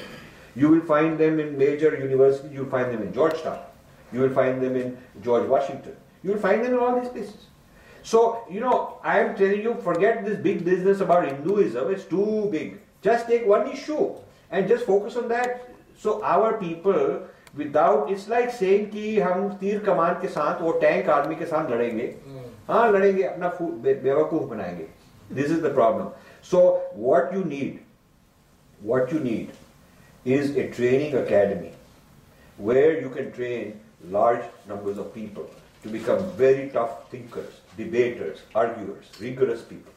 You 0.55 0.69
will 0.69 0.85
find 0.93 1.17
them 1.17 1.41
in 1.41 1.57
major 1.57 1.97
universities, 1.97 2.53
you'll 2.53 2.69
find 2.77 2.93
them 2.93 3.01
in 3.01 3.15
Georgetown. 3.15 3.65
You 4.12 4.22
will 4.22 4.34
find 4.34 4.62
them 4.62 4.76
in 4.76 4.98
George 5.22 5.48
Washington. 5.48 5.96
You 6.24 6.32
will 6.32 6.40
find 6.40 6.64
them 6.64 6.74
in 6.74 6.80
all 6.80 7.00
these 7.00 7.10
places. 7.10 7.48
So, 8.04 8.44
you 8.50 8.60
know, 8.60 9.00
I 9.04 9.20
am 9.20 9.36
telling 9.36 9.62
you, 9.62 9.76
forget 9.76 10.26
this 10.26 10.38
big 10.38 10.64
business 10.66 11.00
about 11.00 11.26
Hinduism, 11.26 11.90
it's 11.92 12.04
too 12.04 12.50
big. 12.52 12.80
Just 13.02 13.28
take 13.28 13.46
one 13.46 13.68
issue 13.68 14.12
and 14.52 14.68
just 14.68 14.86
focus 14.86 15.16
on 15.16 15.30
that. 15.30 15.70
So, 15.98 16.22
our 16.24 16.58
people, 16.58 17.22
without, 17.56 18.12
it's 18.12 18.28
like 18.28 18.52
saying 18.52 18.90
कि 18.92 19.20
हम 19.20 19.50
तीर 19.60 19.80
कमान 19.86 20.20
के 20.22 20.28
साथ 20.28 20.62
वो 20.62 20.72
tank 20.82 21.10
army 21.10 21.36
के 21.36 21.46
साथ 21.46 21.72
लड़ेंगे 21.72 22.14
हाँ 22.68 22.92
लड़ेंगे 22.92 23.24
अपना 23.24 23.50
बेवकूफ 23.60 24.50
बनाएंगे 24.50 24.88
This 25.30 25.52
is 25.52 25.62
the 25.62 25.70
problem. 25.70 26.10
So, 26.42 26.82
what 26.94 27.34
you 27.34 27.44
need, 27.44 27.80
what 28.82 29.12
you 29.14 29.20
need 29.20 29.52
is 30.26 30.56
a 30.58 30.70
training 30.72 31.16
academy 31.16 31.72
where 32.58 33.00
you 33.00 33.10
can 33.10 33.32
train 33.32 33.80
large 34.11 34.45
numbers 34.67 34.99
of 34.99 35.15
people 35.15 35.49
to 35.83 35.89
become 35.89 36.31
very 36.33 36.69
tough 36.71 37.11
thinkers, 37.11 37.61
debaters, 37.77 38.39
arguers, 38.55 39.07
rigorous 39.21 39.63
people. 39.63 39.93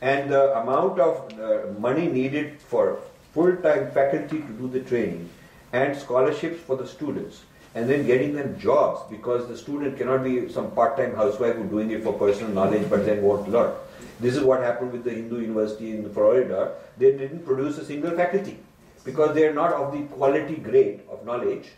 And 0.00 0.30
the 0.30 0.56
amount 0.58 1.00
of 1.00 1.32
uh, 1.38 1.78
money 1.78 2.06
needed 2.06 2.60
for 2.60 3.00
full-time 3.34 3.90
faculty 3.90 4.40
to 4.40 4.52
do 4.52 4.68
the 4.68 4.80
training 4.80 5.28
and 5.72 5.96
scholarships 5.96 6.60
for 6.60 6.76
the 6.76 6.86
students 6.86 7.42
and 7.74 7.88
then 7.88 8.06
getting 8.06 8.34
them 8.34 8.58
jobs 8.58 9.02
because 9.10 9.46
the 9.48 9.56
student 9.56 9.98
cannot 9.98 10.24
be 10.24 10.50
some 10.50 10.70
part-time 10.70 11.14
housewife 11.14 11.56
who's 11.56 11.70
doing 11.70 11.90
it 11.90 12.02
for 12.02 12.12
personal 12.12 12.50
knowledge 12.52 12.88
but 12.88 13.04
then 13.04 13.22
won't 13.22 13.48
learn. 13.48 13.74
This 14.20 14.36
is 14.36 14.42
what 14.42 14.62
happened 14.62 14.92
with 14.92 15.04
the 15.04 15.10
Hindu 15.10 15.40
University 15.40 15.90
in 15.90 16.12
Florida. 16.12 16.74
They 16.96 17.12
didn't 17.12 17.44
produce 17.44 17.78
a 17.78 17.84
single 17.84 18.12
faculty 18.12 18.58
because 19.04 19.34
they 19.34 19.46
are 19.46 19.54
not 19.54 19.72
of 19.72 19.92
the 19.92 20.02
quality 20.16 20.56
grade 20.56 21.02
of 21.10 21.24
knowledge 21.24 21.68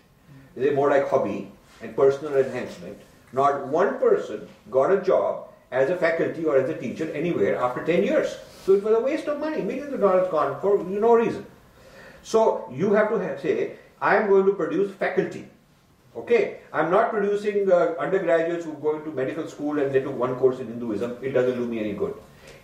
they're 0.60 0.74
more 0.74 0.90
like 0.90 1.08
hobby 1.08 1.50
and 1.82 1.96
personal 1.96 2.36
enhancement. 2.36 2.98
Not 3.32 3.66
one 3.66 3.98
person 3.98 4.48
got 4.70 4.92
a 4.92 5.00
job 5.00 5.48
as 5.70 5.90
a 5.90 5.96
faculty 5.96 6.44
or 6.44 6.56
as 6.58 6.68
a 6.68 6.76
teacher 6.76 7.10
anywhere 7.12 7.56
after 7.56 7.84
10 7.84 8.02
years. 8.02 8.36
So 8.64 8.74
it 8.74 8.82
was 8.82 8.94
a 8.94 9.00
waste 9.00 9.26
of 9.28 9.38
money. 9.38 9.62
Millions 9.62 9.92
of 9.94 10.00
dollars 10.00 10.30
gone 10.30 10.60
for 10.60 10.82
no 10.84 11.14
reason. 11.14 11.46
So 12.22 12.68
you 12.72 12.92
have 12.92 13.08
to 13.10 13.18
have, 13.18 13.40
say, 13.40 13.72
I 14.00 14.16
am 14.16 14.28
going 14.28 14.46
to 14.46 14.52
produce 14.52 14.92
faculty. 14.94 15.48
Okay, 16.16 16.58
I'm 16.72 16.90
not 16.90 17.10
producing 17.10 17.70
uh, 17.70 17.94
undergraduates 17.98 18.64
who 18.64 18.72
go 18.74 18.96
into 18.96 19.12
medical 19.12 19.46
school 19.46 19.78
and 19.78 19.94
they 19.94 20.00
took 20.00 20.18
one 20.18 20.34
course 20.36 20.58
in 20.58 20.66
Hinduism. 20.66 21.18
It 21.22 21.30
doesn't 21.30 21.56
do 21.56 21.66
me 21.66 21.78
any 21.78 21.92
good. 21.92 22.14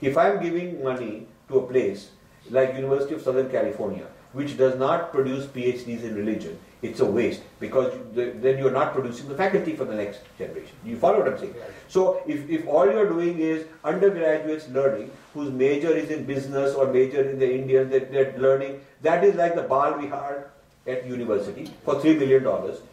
If 0.01 0.19
I'm 0.19 0.43
giving 0.43 0.83
money 0.83 1.27
to 1.49 1.59
a 1.59 1.67
place 1.67 2.11
like 2.51 2.75
University 2.75 3.15
of 3.15 3.23
Southern 3.23 3.49
California, 3.49 4.07
which 4.33 4.59
does 4.59 4.77
not 4.79 5.13
produce 5.13 5.47
PhDs 5.47 6.03
in 6.03 6.17
religion, 6.17 6.59
it's 6.87 7.01
a 7.01 7.05
waste 7.05 7.43
because 7.61 7.93
then 8.15 8.59
you're 8.59 8.71
not 8.71 8.93
producing 8.95 9.29
the 9.29 9.35
faculty 9.35 9.75
for 9.77 9.85
the 9.85 9.95
next 9.95 10.21
generation. 10.39 10.75
You 10.85 10.97
follow 10.97 11.19
what 11.19 11.29
I'm 11.29 11.39
saying? 11.39 11.55
So 11.89 12.23
if, 12.27 12.49
if 12.49 12.67
all 12.67 12.87
you're 12.91 13.09
doing 13.09 13.39
is 13.39 13.67
undergraduates 13.85 14.69
learning, 14.69 15.11
whose 15.35 15.51
major 15.51 15.91
is 15.91 16.11
in 16.11 16.25
business 16.25 16.75
or 16.75 16.93
major 16.93 17.29
in 17.31 17.39
the 17.39 17.53
Indian, 17.53 17.91
that 17.91 18.13
they're 18.13 18.37
learning, 18.39 18.81
that 19.03 19.25
is 19.25 19.35
like 19.37 19.55
the 19.55 19.63
Bal 19.63 19.95
Vihar 19.95 20.45
at 20.87 21.07
university 21.07 21.71
for 21.85 21.97
$3 21.97 22.19
million. 22.19 22.43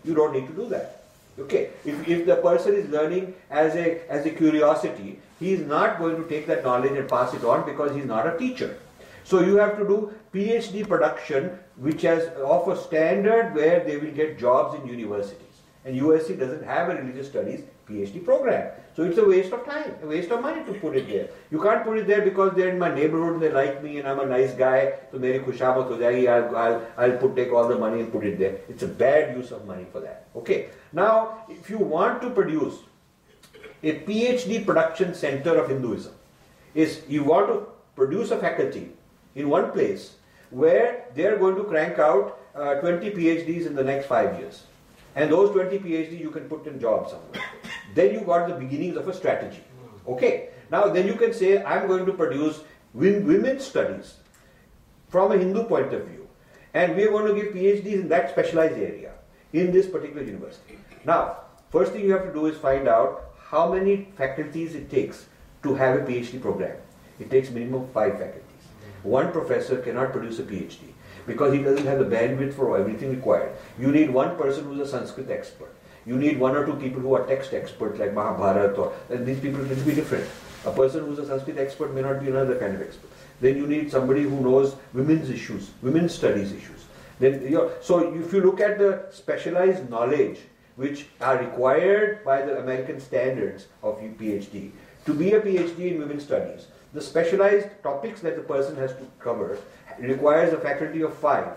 You 0.03 0.13
don't 0.13 0.33
need 0.33 0.47
to 0.47 0.53
do 0.53 0.67
that. 0.69 1.03
Okay, 1.39 1.69
if, 1.83 2.07
if 2.07 2.25
the 2.27 2.35
person 2.35 2.75
is 2.75 2.89
learning 2.89 3.33
as 3.49 3.75
a, 3.75 4.07
as 4.09 4.25
a 4.25 4.29
curiosity, 4.29 5.19
he 5.39 5.53
is 5.53 5.61
not 5.61 5.97
going 5.97 6.15
to 6.21 6.29
take 6.29 6.45
that 6.47 6.63
knowledge 6.63 6.91
and 6.91 7.09
pass 7.09 7.33
it 7.33 7.43
on 7.43 7.65
because 7.65 7.95
he's 7.95 8.05
not 8.05 8.27
a 8.27 8.37
teacher. 8.37 8.77
So 9.23 9.39
you 9.39 9.57
have 9.57 9.77
to 9.79 9.87
do 9.87 10.13
PhD 10.33 10.87
production 10.87 11.59
which 11.75 12.01
has 12.01 12.27
of 12.37 12.67
a 12.67 12.77
standard 12.77 13.53
where 13.55 13.83
they 13.83 13.97
will 13.97 14.11
get 14.11 14.39
jobs 14.39 14.79
in 14.79 14.87
universities. 14.87 15.39
And 15.85 15.99
USC 15.99 16.39
doesn't 16.39 16.63
have 16.63 16.89
a 16.89 16.95
religious 16.95 17.27
studies 17.27 17.63
PhD 17.87 18.23
program. 18.23 18.71
So 18.95 19.03
it's 19.03 19.17
a 19.17 19.25
waste 19.25 19.51
of 19.51 19.65
time, 19.65 19.95
a 20.01 20.07
waste 20.07 20.31
of 20.31 20.41
money 20.41 20.63
to 20.63 20.73
put 20.79 20.95
it 20.95 21.07
there. 21.07 21.27
You 21.51 21.61
can't 21.61 21.83
put 21.83 21.97
it 21.97 22.07
there 22.07 22.21
because 22.21 22.53
they're 22.55 22.69
in 22.69 22.79
my 22.79 22.93
neighborhood 22.93 23.33
and 23.33 23.41
they 23.41 23.51
like 23.51 23.83
me 23.83 23.99
and 23.99 24.07
I'm 24.07 24.19
a 24.19 24.25
nice 24.25 24.53
guy. 24.53 24.93
So 25.11 25.19
meri 25.19 25.39
khushamat 25.39 25.87
ho 25.87 25.97
jayegi, 25.97 26.29
I'll, 26.29 26.55
I'll, 26.55 26.87
I'll 26.97 27.17
put, 27.17 27.35
take 27.35 27.51
all 27.51 27.67
the 27.67 27.77
money 27.77 27.99
and 27.99 28.11
put 28.11 28.25
it 28.25 28.39
there. 28.39 28.59
It's 28.69 28.83
a 28.83 28.87
bad 28.87 29.35
use 29.35 29.51
of 29.51 29.65
money 29.65 29.85
for 29.91 29.99
that. 29.99 30.27
Okay. 30.35 30.69
Now, 30.93 31.45
if 31.49 31.69
you 31.69 31.77
want 31.77 32.21
to 32.21 32.29
produce 32.29 32.75
a 33.83 33.99
PhD 33.99 34.65
production 34.65 35.13
center 35.13 35.57
of 35.57 35.69
Hinduism, 35.69 36.13
is 36.73 37.01
you 37.07 37.23
want 37.23 37.47
to 37.47 37.67
produce 37.95 38.31
a 38.31 38.37
faculty 38.37 38.91
in 39.35 39.49
one 39.49 39.71
place 39.71 40.15
where 40.53 41.05
they 41.15 41.25
are 41.25 41.37
going 41.37 41.55
to 41.55 41.63
crank 41.63 41.99
out 41.99 42.39
uh, 42.55 42.75
20 42.75 43.11
PhDs 43.11 43.65
in 43.65 43.75
the 43.75 43.83
next 43.83 44.07
five 44.07 44.39
years. 44.39 44.63
And 45.15 45.31
those 45.31 45.51
20 45.51 45.79
PhDs 45.79 46.19
you 46.19 46.31
can 46.31 46.47
put 46.47 46.65
in 46.67 46.79
jobs 46.79 47.11
somewhere. 47.11 47.43
then 47.95 48.13
you 48.13 48.21
got 48.21 48.47
the 48.47 48.55
beginnings 48.55 48.97
of 48.97 49.07
a 49.07 49.13
strategy. 49.13 49.63
Okay. 50.07 50.49
Now 50.71 50.87
then 50.87 51.07
you 51.07 51.15
can 51.15 51.33
say, 51.33 51.63
I'm 51.63 51.87
going 51.87 52.05
to 52.05 52.13
produce 52.13 52.61
women's 52.93 53.65
studies 53.65 54.15
from 55.09 55.31
a 55.31 55.37
Hindu 55.37 55.63
point 55.63 55.93
of 55.93 56.07
view. 56.07 56.27
And 56.73 56.95
we 56.95 57.03
are 57.03 57.11
going 57.11 57.33
to 57.33 57.39
give 57.39 57.53
PhDs 57.53 58.01
in 58.01 58.09
that 58.09 58.31
specialized 58.31 58.77
area 58.77 59.11
in 59.53 59.71
this 59.71 59.87
particular 59.87 60.23
university. 60.23 60.77
Now, 61.05 61.37
first 61.69 61.91
thing 61.91 62.03
you 62.05 62.11
have 62.13 62.25
to 62.25 62.33
do 62.33 62.47
is 62.47 62.57
find 62.57 62.87
out 62.87 63.33
how 63.37 63.71
many 63.71 64.07
faculties 64.17 64.73
it 64.73 64.89
takes 64.89 65.27
to 65.61 65.75
have 65.75 65.99
a 65.99 66.03
PhD 66.03 66.41
program. 66.41 66.77
It 67.19 67.29
takes 67.29 67.51
minimum 67.51 67.87
five 67.93 68.17
faculties. 68.17 68.52
One 69.03 69.31
professor 69.31 69.77
cannot 69.77 70.11
produce 70.11 70.39
a 70.39 70.43
PhD 70.43 70.93
because 71.27 71.53
he 71.53 71.61
doesn't 71.61 71.85
have 71.85 71.99
the 71.99 72.05
bandwidth 72.05 72.53
for 72.53 72.77
everything 72.77 73.11
required. 73.11 73.55
You 73.79 73.91
need 73.91 74.09
one 74.09 74.37
person 74.37 74.65
who's 74.65 74.79
a 74.79 74.87
Sanskrit 74.87 75.29
expert. 75.29 75.73
You 76.05 76.17
need 76.17 76.39
one 76.39 76.55
or 76.55 76.65
two 76.65 76.75
people 76.75 77.01
who 77.01 77.13
are 77.13 77.25
text 77.25 77.53
experts 77.53 77.99
like 77.99 78.13
Mahabharata 78.13 78.73
or 78.73 78.93
and 79.09 79.25
these 79.25 79.39
people 79.39 79.61
will 79.61 79.75
be 79.83 79.95
different. 79.95 80.29
A 80.65 80.71
person 80.71 81.05
who's 81.05 81.19
a 81.19 81.25
Sanskrit 81.25 81.57
expert 81.57 81.93
may 81.93 82.01
not 82.01 82.21
be 82.21 82.27
another 82.27 82.57
kind 82.57 82.75
of 82.75 82.81
expert. 82.81 83.09
Then 83.41 83.57
you 83.57 83.67
need 83.67 83.91
somebody 83.91 84.23
who 84.23 84.39
knows 84.41 84.75
women's 84.93 85.29
issues, 85.29 85.71
women's 85.81 86.13
studies 86.13 86.51
issues. 86.51 86.85
Then 87.19 87.41
you 87.41 87.71
so 87.81 88.13
if 88.13 88.33
you 88.33 88.41
look 88.41 88.59
at 88.59 88.77
the 88.77 89.05
specialized 89.11 89.89
knowledge 89.89 90.39
which 90.75 91.07
are 91.21 91.37
required 91.37 92.23
by 92.25 92.41
the 92.41 92.57
American 92.59 92.99
standards 92.99 93.67
of 93.83 93.99
PhD, 93.99 94.71
to 95.05 95.13
be 95.13 95.33
a 95.33 95.41
PhD 95.41 95.91
in 95.91 95.99
women's 95.99 96.23
studies, 96.23 96.67
the 96.93 97.01
specialized 97.01 97.67
topics 97.81 98.21
that 98.21 98.35
the 98.35 98.43
person 98.43 98.75
has 98.75 98.91
to 98.93 99.07
cover 99.19 99.57
requires 99.99 100.53
a 100.53 100.57
faculty 100.57 101.01
of 101.01 101.13
five. 101.17 101.47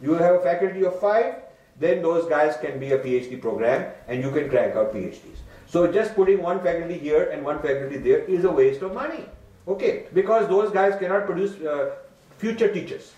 You 0.00 0.14
have 0.14 0.36
a 0.36 0.40
faculty 0.40 0.84
of 0.84 0.98
five, 1.00 1.34
then 1.78 2.02
those 2.02 2.28
guys 2.28 2.56
can 2.56 2.78
be 2.78 2.92
a 2.92 2.98
PhD 2.98 3.40
program 3.40 3.92
and 4.06 4.22
you 4.22 4.30
can 4.30 4.48
crank 4.48 4.76
out 4.76 4.94
PhDs. 4.94 5.38
So 5.66 5.90
just 5.90 6.14
putting 6.14 6.42
one 6.42 6.60
faculty 6.60 6.98
here 6.98 7.30
and 7.30 7.44
one 7.44 7.60
faculty 7.60 7.98
there 7.98 8.20
is 8.20 8.44
a 8.44 8.50
waste 8.50 8.82
of 8.82 8.94
money. 8.94 9.24
Okay, 9.68 10.06
because 10.14 10.48
those 10.48 10.70
guys 10.72 10.98
cannot 10.98 11.26
produce 11.26 11.60
uh, 11.60 11.96
future 12.38 12.72
teachers. 12.72 13.12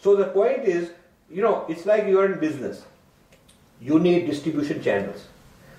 So 0.00 0.16
the 0.16 0.26
point 0.26 0.64
is, 0.64 0.90
you 1.30 1.42
know, 1.42 1.64
it's 1.68 1.86
like 1.86 2.06
you're 2.06 2.32
in 2.32 2.40
business. 2.40 2.84
You 3.80 3.98
need 3.98 4.26
distribution 4.26 4.82
channels. 4.82 5.26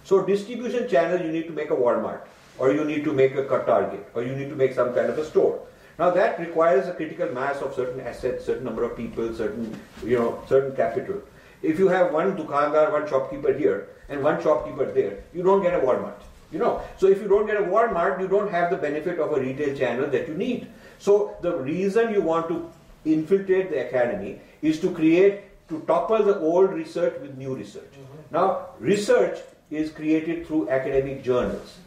So 0.04 0.26
distribution 0.26 0.88
channel, 0.88 1.20
you 1.20 1.32
need 1.32 1.48
to 1.48 1.54
make 1.54 1.72
a 1.72 1.76
Walmart, 1.76 2.22
or 2.58 2.72
you 2.72 2.84
need 2.86 3.04
to 3.04 3.14
make 3.14 3.36
a 3.36 3.46
cut 3.46 3.66
Target, 3.66 4.08
or 4.14 4.24
you 4.24 4.36
need 4.36 4.50
to 4.50 4.56
make 4.56 4.74
some 4.74 4.94
kind 4.94 5.10
of 5.10 5.18
a 5.18 5.26
store. 5.26 5.60
Now 6.00 6.10
that 6.12 6.40
requires 6.40 6.88
a 6.88 6.94
critical 6.94 7.30
mass 7.30 7.62
of 7.62 7.74
certain 7.76 8.02
assets, 8.02 8.46
certain 8.46 8.64
number 8.64 8.84
of 8.84 8.98
people, 8.98 9.34
certain, 9.34 9.80
you 10.04 10.18
know, 10.18 10.44
certain 10.48 10.76
capital. 10.76 11.22
If 11.62 11.80
you 11.80 11.88
have 11.88 12.12
one 12.12 12.36
dukandar, 12.36 12.92
one 12.92 13.08
shopkeeper 13.08 13.54
here, 13.54 13.90
and 14.10 14.24
one 14.24 14.42
shopkeeper 14.42 14.92
there, 14.92 15.24
you 15.34 15.44
don't 15.44 15.62
get 15.62 15.74
a 15.74 15.80
Walmart. 15.80 16.22
You 16.52 16.60
know, 16.60 16.82
so 16.98 17.08
if 17.08 17.22
you 17.22 17.28
don't 17.28 17.48
get 17.48 17.58
a 17.58 17.64
Walmart, 17.64 18.20
you 18.20 18.28
don't 18.28 18.52
have 18.52 18.70
the 18.70 18.78
benefit 18.78 19.18
of 19.20 19.32
a 19.32 19.40
retail 19.40 19.76
channel 19.76 20.08
that 20.10 20.28
you 20.28 20.36
need. 20.36 20.68
So 21.00 21.36
the 21.42 21.58
reason 21.58 22.14
you 22.14 22.22
want 22.22 22.48
to 22.50 22.70
infiltrate 23.06 23.72
the 23.72 23.88
academy 23.88 24.40
is 24.62 24.80
to 24.82 24.92
create, 24.92 25.42
to 25.70 25.80
topple 25.88 26.24
the 26.24 26.40
old 26.40 26.72
research 26.72 27.20
with 27.22 27.38
new 27.38 27.56
research. 27.56 27.92
Mm-hmm. 27.94 28.36
Now, 28.36 28.68
research 28.80 29.40
is 29.72 29.92
created 29.92 30.46
through 30.46 30.70
academic 30.70 31.24
journals, 31.24 31.78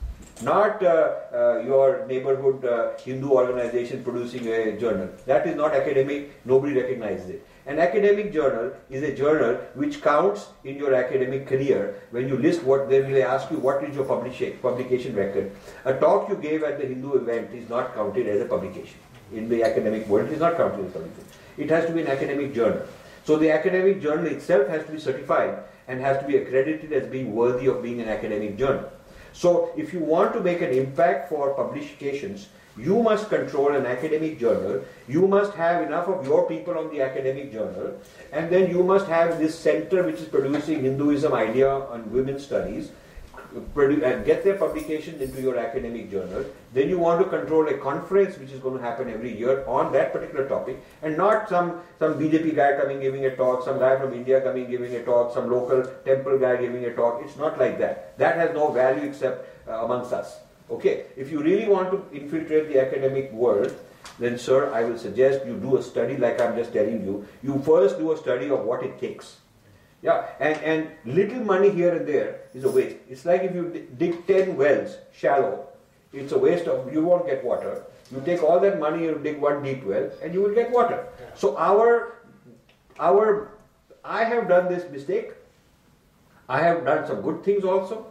not 0.43 0.83
uh, 0.83 1.14
uh, 1.33 1.59
your 1.64 2.07
neighborhood 2.07 2.64
uh, 2.64 2.97
Hindu 2.99 3.31
organization 3.31 4.05
producing 4.05 4.47
a 4.49 4.78
journal. 4.78 5.09
That 5.25 5.47
is 5.47 5.57
not 5.57 5.75
academic, 5.75 6.45
nobody 6.45 6.75
recognizes 6.75 7.31
it. 7.31 7.47
An 7.66 7.78
academic 7.78 8.33
journal 8.33 8.73
is 8.90 9.02
a 9.02 9.14
journal 9.14 9.55
which 9.75 10.02
counts 10.02 10.49
in 10.64 10.76
your 10.76 10.95
academic 10.95 11.47
career. 11.47 12.00
When 12.11 12.28
you 12.28 12.37
list 12.37 12.62
what 12.62 12.88
they 12.88 13.00
will 13.00 13.23
ask 13.25 13.50
you 13.50 13.59
what 13.59 13.83
is 13.83 13.97
your 13.97 14.05
publication 14.05 15.16
record. 15.16 15.50
A 15.85 15.95
talk 15.95 16.28
you 16.28 16.37
gave 16.37 16.62
at 16.62 16.78
the 16.78 16.87
Hindu 16.87 17.14
event 17.14 17.52
is 17.52 17.69
not 17.69 17.95
counted 17.95 18.28
as 18.28 18.40
a 18.40 18.45
publication. 18.45 18.99
In 19.33 19.49
the 19.49 19.64
academic 19.64 20.07
world, 20.07 20.28
it 20.28 20.35
is 20.35 20.40
not 20.40 20.57
counted 20.57 20.85
as 20.85 20.90
a 20.93 20.99
publication. 20.99 21.31
It 21.59 21.71
has 21.71 21.87
to 21.87 21.93
be 21.93 22.02
an 22.02 22.09
academic 22.09 22.55
journal. 22.55 22.87
So 23.25 23.37
the 23.37 23.50
academic 23.50 24.00
journal 24.00 24.26
itself 24.26 24.69
has 24.69 24.85
to 24.87 24.93
be 24.93 25.00
certified 25.00 25.59
and 25.88 26.00
has 26.00 26.21
to 26.21 26.28
be 26.28 26.37
accredited 26.37 26.93
as 26.93 27.09
being 27.09 27.35
worthy 27.35 27.66
of 27.66 27.83
being 27.83 28.00
an 28.00 28.09
academic 28.09 28.57
journal. 28.57 28.88
So 29.37 29.71
if 29.76 29.93
you 29.93 30.00
want 30.00 30.33
to 30.33 30.40
make 30.40 30.62
an 30.62 30.71
impact 30.71 31.28
for 31.28 31.52
publications, 31.55 32.49
you 32.78 33.02
must 33.02 33.28
control 33.28 33.75
an 33.75 33.85
academic 33.85 34.38
journal. 34.40 34.83
You 35.07 35.26
must 35.28 35.52
have 35.55 35.83
enough 35.83 36.09
of 36.09 36.26
your 36.26 36.49
people 36.49 36.78
on 36.78 36.88
the 36.90 37.02
academic 37.02 37.52
journal. 37.52 38.00
And 38.33 38.49
then 38.50 38.71
you 38.71 38.83
must 38.83 39.07
have 39.09 39.38
this 39.38 39.59
center 39.59 40.02
which 40.02 40.21
is 40.21 40.28
producing 40.28 40.83
Hinduism 40.85 41.35
idea 41.35 41.69
on 41.69 42.11
women's 42.11 42.47
studies 42.47 42.90
get 44.25 44.44
their 44.44 44.56
publications 44.56 45.20
into 45.20 45.40
your 45.40 45.58
academic 45.58 46.10
journal. 46.10 46.44
Then 46.72 46.88
you 46.88 46.98
want 46.98 47.22
to 47.22 47.28
control 47.28 47.68
a 47.68 47.75
conference 47.78 48.38
which 48.38 48.50
is 48.50 48.60
going 48.60 48.76
to 48.76 48.82
happen 48.82 49.10
every 49.10 49.36
year 49.36 49.64
on 49.66 49.92
that 49.92 50.12
particular 50.12 50.48
topic 50.48 50.82
and 51.02 51.16
not 51.16 51.48
some, 51.48 51.80
some 51.98 52.14
BJP 52.14 52.54
guy 52.56 52.76
coming 52.76 53.00
giving 53.00 53.26
a 53.26 53.36
talk, 53.36 53.64
some 53.64 53.78
guy 53.78 53.98
from 53.98 54.12
India 54.12 54.40
coming 54.40 54.70
giving 54.70 54.94
a 54.96 55.04
talk, 55.04 55.32
some 55.32 55.50
local 55.50 55.84
temple 56.04 56.38
guy 56.38 56.56
giving 56.56 56.84
a 56.84 56.94
talk. 56.94 57.22
It's 57.25 57.36
not 57.36 57.58
like 57.58 57.78
that. 57.78 58.16
That 58.18 58.36
has 58.36 58.54
no 58.54 58.70
value 58.72 59.08
except 59.08 59.68
uh, 59.68 59.84
amongst 59.84 60.12
us. 60.12 60.38
Okay, 60.70 61.04
if 61.16 61.30
you 61.30 61.42
really 61.42 61.68
want 61.68 61.90
to 61.92 62.16
infiltrate 62.16 62.68
the 62.68 62.80
academic 62.80 63.32
world, 63.32 63.72
then 64.18 64.38
sir, 64.38 64.72
I 64.72 64.84
will 64.84 64.98
suggest 64.98 65.46
you 65.46 65.56
do 65.56 65.76
a 65.76 65.82
study 65.82 66.16
like 66.16 66.40
I'm 66.40 66.56
just 66.56 66.72
telling 66.72 67.04
you. 67.04 67.26
You 67.42 67.62
first 67.64 67.98
do 67.98 68.12
a 68.12 68.16
study 68.16 68.50
of 68.50 68.64
what 68.64 68.82
it 68.82 68.98
takes. 68.98 69.36
Yeah, 70.06 70.26
and, 70.38 70.56
and 70.62 70.90
little 71.04 71.40
money 71.40 71.70
here 71.70 71.94
and 71.96 72.06
there 72.06 72.42
is 72.54 72.64
a 72.64 72.70
waste. 72.70 72.96
It's 73.10 73.25
like 73.25 73.42
if 73.42 73.54
you 73.54 73.88
dig 73.98 74.26
10 74.26 74.56
wells 74.56 74.98
shallow, 75.12 75.66
it's 76.12 76.32
a 76.32 76.38
waste 76.38 76.68
of, 76.68 76.92
you 76.92 77.02
won't 77.02 77.26
get 77.26 77.44
water. 77.44 77.84
You 78.12 78.22
take 78.25 78.42
all 78.42 78.60
that 78.60 78.78
money, 78.78 79.02
you 79.02 79.20
dig 79.22 79.40
one 79.40 79.64
deep 79.64 79.84
well, 79.84 80.08
and 80.22 80.32
you 80.32 80.42
will 80.42 80.54
get 80.54 80.70
water. 80.70 81.08
So 81.34 81.56
our, 81.58 82.18
our, 83.00 83.50
I 84.04 84.22
have 84.22 84.48
done 84.48 84.68
this 84.72 84.88
mistake. 84.92 85.32
I 86.48 86.60
have 86.60 86.84
done 86.84 87.04
some 87.06 87.20
good 87.22 87.42
things 87.42 87.64
also, 87.64 88.06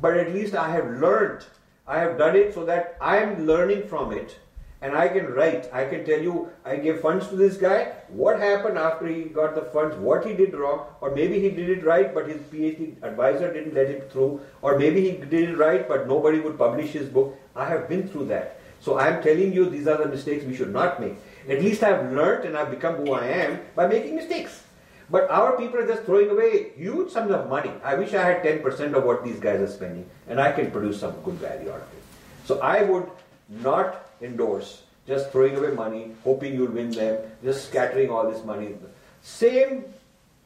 but 0.00 0.16
at 0.16 0.34
least 0.34 0.56
I 0.56 0.68
have 0.68 0.90
learned 1.00 1.46
I 1.86 2.00
have 2.00 2.18
done 2.18 2.34
it 2.34 2.52
so 2.52 2.64
that 2.64 2.96
I 3.00 3.18
am 3.18 3.46
learning 3.46 3.86
from 3.86 4.12
it 4.12 4.38
and 4.86 4.96
I 4.96 5.08
can 5.08 5.26
write. 5.36 5.68
I 5.72 5.84
can 5.84 6.04
tell 6.04 6.20
you, 6.20 6.48
I 6.64 6.76
gave 6.76 7.00
funds 7.00 7.26
to 7.28 7.36
this 7.36 7.56
guy, 7.56 7.92
what 8.08 8.38
happened 8.38 8.78
after 8.78 9.08
he 9.08 9.22
got 9.24 9.56
the 9.56 9.62
funds, 9.62 9.96
what 9.96 10.24
he 10.24 10.32
did 10.32 10.54
wrong, 10.54 10.86
or 11.00 11.10
maybe 11.14 11.40
he 11.40 11.50
did 11.50 11.70
it 11.70 11.84
right, 11.84 12.14
but 12.14 12.28
his 12.28 12.40
PhD 12.42 13.02
advisor 13.02 13.52
didn't 13.52 13.74
let 13.74 13.88
him 13.88 14.02
through, 14.10 14.40
or 14.62 14.78
maybe 14.78 15.00
he 15.00 15.16
did 15.16 15.50
it 15.50 15.58
right, 15.58 15.88
but 15.88 16.06
nobody 16.06 16.38
would 16.38 16.56
publish 16.56 16.92
his 16.92 17.08
book. 17.08 17.36
I 17.56 17.68
have 17.68 17.88
been 17.88 18.06
through 18.08 18.26
that. 18.26 18.60
So 18.80 18.96
I 18.96 19.08
am 19.08 19.22
telling 19.24 19.52
you, 19.52 19.68
these 19.68 19.88
are 19.88 19.96
the 19.96 20.06
mistakes 20.06 20.44
we 20.44 20.54
should 20.54 20.72
not 20.72 21.00
make. 21.00 21.16
At 21.48 21.62
least 21.62 21.82
I 21.82 21.88
have 21.88 22.12
learned 22.12 22.44
and 22.44 22.56
I've 22.56 22.70
become 22.70 22.94
who 22.96 23.12
I 23.12 23.26
am 23.26 23.60
by 23.74 23.88
making 23.88 24.14
mistakes. 24.14 24.62
But 25.10 25.28
our 25.30 25.56
people 25.56 25.80
are 25.80 25.86
just 25.86 26.04
throwing 26.04 26.30
away 26.30 26.70
huge 26.76 27.10
sums 27.10 27.32
of 27.32 27.48
money. 27.48 27.72
I 27.82 27.94
wish 27.94 28.14
I 28.14 28.22
had 28.22 28.42
10% 28.44 28.94
of 28.94 29.04
what 29.04 29.24
these 29.24 29.40
guys 29.40 29.60
are 29.60 29.66
spending, 29.66 30.08
and 30.28 30.40
I 30.40 30.52
can 30.52 30.70
produce 30.70 31.00
some 31.00 31.14
good 31.24 31.34
value 31.34 31.70
out 31.70 31.82
of 31.82 31.92
it. 31.92 32.02
So 32.44 32.60
I 32.60 32.82
would 32.82 33.10
not 33.48 34.05
endorse 34.20 34.82
just 35.06 35.30
throwing 35.30 35.56
away 35.56 35.70
money, 35.70 36.10
hoping 36.24 36.54
you'll 36.54 36.72
win 36.72 36.90
them, 36.90 37.18
just 37.42 37.68
scattering 37.68 38.10
all 38.10 38.28
this 38.30 38.44
money. 38.44 38.74
Same 39.22 39.84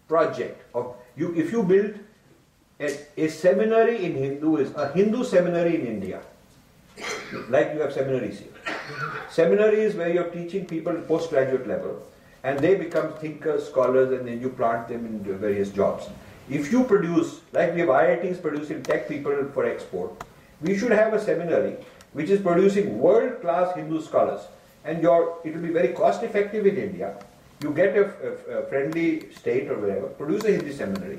project 0.06 0.62
of 0.74 0.94
you 1.16 1.34
if 1.34 1.52
you 1.52 1.62
build 1.62 1.94
a, 2.78 2.98
a 3.16 3.28
seminary 3.28 4.04
in 4.04 4.14
Hinduism, 4.14 4.74
a 4.76 4.92
Hindu 4.92 5.24
seminary 5.24 5.76
in 5.76 5.86
India, 5.86 6.20
like 7.48 7.72
you 7.74 7.80
have 7.80 7.92
seminaries 7.92 8.40
here. 8.40 8.48
Seminaries 9.30 9.94
where 9.94 10.12
you're 10.12 10.30
teaching 10.30 10.66
people 10.66 10.92
at 10.92 11.06
postgraduate 11.06 11.66
level 11.66 12.02
and 12.42 12.58
they 12.58 12.74
become 12.74 13.12
thinkers, 13.14 13.66
scholars, 13.66 14.12
and 14.18 14.26
then 14.26 14.40
you 14.40 14.48
plant 14.48 14.88
them 14.88 15.06
in 15.06 15.22
various 15.38 15.70
jobs. 15.70 16.08
If 16.48 16.72
you 16.72 16.84
produce, 16.84 17.40
like 17.52 17.74
we 17.74 17.80
have 17.80 17.90
IITs 17.90 18.42
producing 18.42 18.82
tech 18.82 19.08
people 19.08 19.48
for 19.54 19.66
export, 19.66 20.24
we 20.60 20.76
should 20.76 20.90
have 20.90 21.14
a 21.14 21.20
seminary 21.22 21.76
which 22.12 22.30
is 22.30 22.40
producing 22.40 22.98
world-class 22.98 23.74
Hindu 23.76 24.00
scholars. 24.02 24.40
And 24.84 25.02
your, 25.02 25.38
it 25.44 25.54
will 25.54 25.62
be 25.62 25.68
very 25.68 25.88
cost-effective 25.88 26.66
in 26.66 26.76
India. 26.76 27.16
You 27.62 27.70
get 27.70 27.96
a, 27.96 28.04
a, 28.04 28.58
a 28.58 28.66
friendly 28.68 29.30
state 29.32 29.68
or 29.68 29.78
whatever, 29.78 30.06
produce 30.06 30.44
a 30.44 30.52
Hindi 30.52 30.72
seminary, 30.72 31.18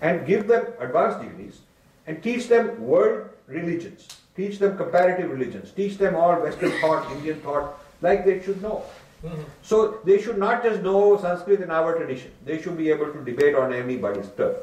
and 0.00 0.26
give 0.26 0.46
them 0.46 0.66
advanced 0.80 1.20
degrees, 1.20 1.60
and 2.06 2.22
teach 2.22 2.48
them 2.48 2.82
world 2.82 3.28
religions, 3.46 4.08
teach 4.34 4.58
them 4.58 4.76
comparative 4.76 5.30
religions, 5.30 5.70
teach 5.72 5.98
them 5.98 6.16
all 6.16 6.40
Western 6.40 6.72
thought, 6.80 7.10
Indian 7.12 7.38
thought, 7.40 7.78
like 8.00 8.24
they 8.24 8.42
should 8.42 8.60
know. 8.62 8.82
Mm-hmm. 9.24 9.42
So 9.62 10.00
they 10.04 10.20
should 10.20 10.38
not 10.38 10.64
just 10.64 10.82
know 10.82 11.16
Sanskrit 11.18 11.60
in 11.60 11.70
our 11.70 11.96
tradition. 11.96 12.32
They 12.44 12.60
should 12.60 12.76
be 12.76 12.90
able 12.90 13.12
to 13.12 13.24
debate 13.24 13.54
on 13.54 13.72
anybody's 13.72 14.28
turf. 14.36 14.56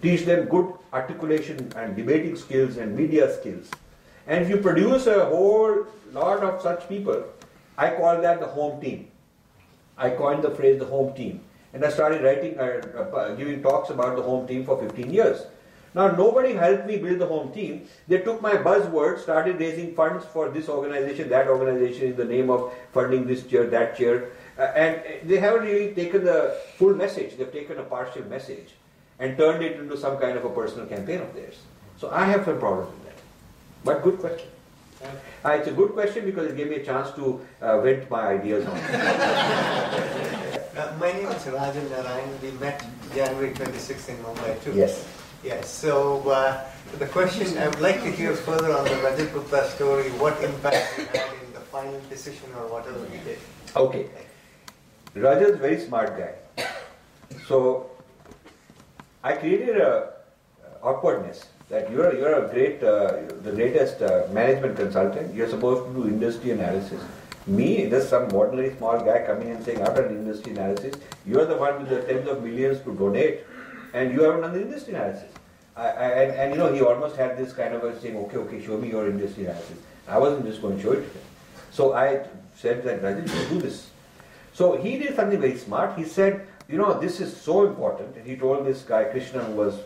Teach 0.00 0.24
them 0.24 0.46
good 0.46 0.72
articulation 0.92 1.70
and 1.76 1.94
debating 1.94 2.36
skills 2.36 2.78
and 2.78 2.96
media 2.96 3.34
skills. 3.36 3.68
And 4.26 4.42
if 4.42 4.50
you 4.50 4.58
produce 4.58 5.06
a 5.06 5.24
whole 5.26 5.86
lot 6.12 6.42
of 6.42 6.60
such 6.60 6.88
people, 6.88 7.24
I 7.78 7.90
call 7.90 8.20
that 8.20 8.40
the 8.40 8.46
home 8.46 8.80
team. 8.80 9.08
I 9.96 10.10
coined 10.10 10.42
the 10.42 10.50
phrase 10.50 10.78
the 10.78 10.86
home 10.86 11.14
team. 11.14 11.40
And 11.72 11.84
I 11.84 11.90
started 11.90 12.22
writing, 12.22 12.58
uh, 12.58 13.08
uh, 13.14 13.34
giving 13.34 13.62
talks 13.62 13.90
about 13.90 14.16
the 14.16 14.22
home 14.22 14.46
team 14.46 14.64
for 14.64 14.78
15 14.80 15.10
years. 15.10 15.46
Now, 15.94 16.08
nobody 16.08 16.52
helped 16.52 16.86
me 16.86 16.98
build 16.98 17.20
the 17.20 17.26
home 17.26 17.52
team. 17.52 17.88
They 18.06 18.18
took 18.18 18.42
my 18.42 18.52
buzzword, 18.52 19.18
started 19.18 19.58
raising 19.58 19.94
funds 19.94 20.26
for 20.26 20.50
this 20.50 20.68
organization, 20.68 21.30
that 21.30 21.48
organization 21.48 22.08
in 22.08 22.16
the 22.16 22.24
name 22.24 22.50
of 22.50 22.72
funding 22.92 23.26
this 23.26 23.46
chair, 23.46 23.66
that 23.68 23.96
chair. 23.96 24.30
Uh, 24.58 24.62
and 24.74 25.02
they 25.28 25.38
haven't 25.38 25.62
really 25.62 25.94
taken 25.94 26.24
the 26.24 26.58
full 26.76 26.94
message. 26.94 27.36
They've 27.38 27.50
taken 27.50 27.78
a 27.78 27.82
partial 27.82 28.24
message 28.24 28.74
and 29.18 29.38
turned 29.38 29.62
it 29.62 29.80
into 29.80 29.96
some 29.96 30.18
kind 30.18 30.36
of 30.36 30.44
a 30.44 30.50
personal 30.50 30.86
campaign 30.86 31.20
of 31.20 31.32
theirs. 31.34 31.60
So 31.96 32.10
I 32.10 32.24
have 32.26 32.46
a 32.46 32.54
problem 32.56 32.88
with 32.88 33.04
that. 33.04 33.05
But 33.86 34.02
good 34.02 34.18
question. 34.18 34.48
Uh, 35.44 35.50
it's 35.50 35.68
a 35.68 35.72
good 35.72 35.92
question 35.92 36.24
because 36.24 36.50
it 36.50 36.56
gave 36.56 36.68
me 36.68 36.76
a 36.76 36.84
chance 36.84 37.12
to 37.14 37.40
uh, 37.62 37.80
vent 37.80 38.10
my 38.10 38.26
ideas 38.38 38.66
on. 38.66 38.76
Uh, 40.76 40.92
my 41.00 41.10
name 41.10 41.24
is 41.28 41.44
Rajan 41.48 41.88
Narayan. 41.88 42.28
We 42.42 42.50
met 42.60 42.84
January 43.14 43.48
26th 43.54 44.10
in 44.10 44.16
Mumbai 44.16 44.62
too. 44.62 44.74
Yes. 44.74 45.08
Yes. 45.42 45.70
So 45.70 46.28
uh, 46.28 46.60
the 46.98 47.06
question 47.06 47.56
I 47.56 47.68
would 47.68 47.80
like 47.80 48.02
to 48.02 48.10
hear 48.12 48.34
further 48.34 48.76
on 48.76 48.84
the 48.84 48.98
Rajat 49.04 49.32
Gupta 49.32 49.64
story. 49.70 50.10
What 50.20 50.36
impact 50.44 50.98
it 50.98 51.08
had 51.16 51.32
in 51.32 51.54
the 51.54 51.60
final 51.72 51.98
decision 52.10 52.52
or 52.60 52.68
whatever 52.68 53.00
he 53.08 53.24
did. 53.24 53.38
Okay. 53.74 54.04
Rajat 55.14 55.48
is 55.48 55.54
a 55.56 55.64
very 55.64 55.80
smart 55.80 56.12
guy. 56.18 56.34
So 57.48 57.88
I 59.24 59.32
created 59.32 59.80
a 59.80 60.12
awkwardness 60.82 61.46
that 61.68 61.90
you're 61.90 62.14
you're 62.16 62.44
a 62.44 62.48
great 62.48 62.82
uh, 62.82 63.22
the 63.42 63.52
greatest 63.52 64.02
uh, 64.02 64.26
management 64.32 64.76
consultant. 64.76 65.34
You're 65.34 65.48
supposed 65.48 65.86
to 65.86 66.02
do 66.02 66.08
industry 66.08 66.50
analysis. 66.52 67.00
Me, 67.46 67.88
just 67.88 68.10
some 68.10 68.32
ordinary 68.32 68.74
small 68.76 68.98
guy 68.98 69.24
coming 69.24 69.50
and 69.50 69.64
saying, 69.64 69.80
I've 69.80 69.94
done 69.94 70.06
industry 70.06 70.52
analysis. 70.52 70.96
You're 71.24 71.46
the 71.46 71.56
one 71.56 71.78
with 71.78 71.90
the 71.90 72.02
tens 72.02 72.28
of 72.28 72.42
millions 72.42 72.80
to 72.80 72.94
donate, 72.94 73.44
and 73.94 74.12
you 74.12 74.22
haven't 74.22 74.40
done 74.40 74.52
the 74.52 74.62
industry 74.62 74.94
analysis. 74.94 75.30
I, 75.76 75.88
I, 75.88 76.08
and, 76.22 76.32
and, 76.32 76.52
you 76.52 76.58
know, 76.58 76.72
he 76.72 76.80
almost 76.80 77.16
had 77.16 77.36
this 77.36 77.52
kind 77.52 77.74
of 77.74 77.84
a 77.84 78.00
saying, 78.00 78.16
okay, 78.16 78.38
okay, 78.38 78.64
show 78.64 78.78
me 78.78 78.88
your 78.88 79.06
industry 79.08 79.44
analysis. 79.44 79.78
I 80.08 80.18
wasn't 80.18 80.46
just 80.46 80.60
going 80.60 80.76
to 80.78 80.82
show 80.82 80.92
it 80.92 80.96
to 80.96 81.02
him. 81.02 81.26
So 81.70 81.92
I 81.92 82.26
said 82.56 82.82
that, 82.84 83.02
you 83.02 83.48
do 83.48 83.60
this. 83.60 83.90
So 84.54 84.76
he 84.76 84.98
did 84.98 85.14
something 85.14 85.38
very 85.38 85.56
smart. 85.58 85.96
He 85.98 86.04
said, 86.04 86.46
you 86.68 86.78
know, 86.78 86.98
this 86.98 87.20
is 87.20 87.36
so 87.36 87.66
important. 87.66 88.16
And 88.16 88.26
he 88.26 88.36
told 88.36 88.66
this 88.66 88.82
guy, 88.82 89.04
Krishna, 89.04 89.44
who 89.44 89.52
was 89.52 89.78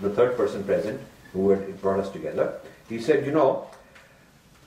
the 0.00 0.10
third 0.10 0.36
person 0.36 0.62
present, 0.64 1.00
who 1.33 1.49
had 1.49 1.81
brought 1.81 1.99
us 1.99 2.09
together, 2.11 2.59
he 2.89 2.99
said, 2.99 3.25
you 3.25 3.31
know, 3.31 3.67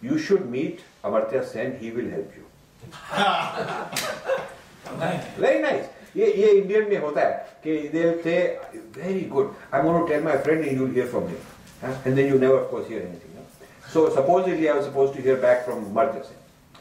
you 0.03 0.19
should 0.19 0.51
meet 0.51 0.81
Amartya 1.05 1.45
Sen, 1.45 1.79
he 1.79 1.91
will 1.91 2.09
help 2.11 2.33
you. 2.37 2.45
Very 5.39 5.61
nice. 5.63 5.87
ये 6.17 6.27
ये 6.35 6.51
Indian 6.61 6.89
में 6.91 7.01
होता 7.01 7.21
है 7.21 7.33
कि 7.65 7.93
they 7.93 8.23
say 8.23 8.59
very 8.93 9.23
good. 9.23 9.51
I'm 9.73 9.85
going 9.85 10.05
to 10.05 10.13
tell 10.13 10.23
my 10.23 10.37
friend 10.39 10.65
and 10.65 10.77
you'll 10.77 10.91
hear 10.91 11.07
from 11.07 11.29
him, 11.29 11.41
and 11.83 12.17
then 12.17 12.27
you 12.27 12.39
never 12.39 12.59
of 12.59 12.69
course 12.69 12.89
hear 12.89 13.01
anything. 13.01 13.33
No? 13.37 13.43
So 13.91 14.09
supposedly 14.11 14.69
I 14.69 14.75
was 14.75 14.87
supposed 14.87 15.15
to 15.15 15.23
hear 15.23 15.37
back 15.37 15.65
from 15.65 15.85
Amartya 15.85 16.25
Sen, 16.25 16.37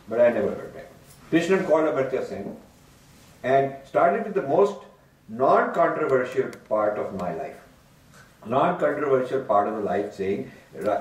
but 0.07 0.19
I 0.19 0.29
never 0.29 0.49
heard 0.49 0.73
back. 0.73 0.87
Krishnan 1.31 1.67
called 1.67 1.85
Amartya 1.85 2.25
Sen 2.25 2.55
and 3.43 3.75
started 3.87 4.25
with 4.25 4.33
the 4.33 4.41
most 4.41 4.75
non-controversial 5.29 6.49
part 6.67 6.97
of 6.97 7.13
my 7.19 7.33
life. 7.35 7.59
Non-controversial 8.46 9.42
part 9.44 9.68
of 9.68 9.76
the 9.76 9.80
life 9.80 10.14
saying 10.14 10.50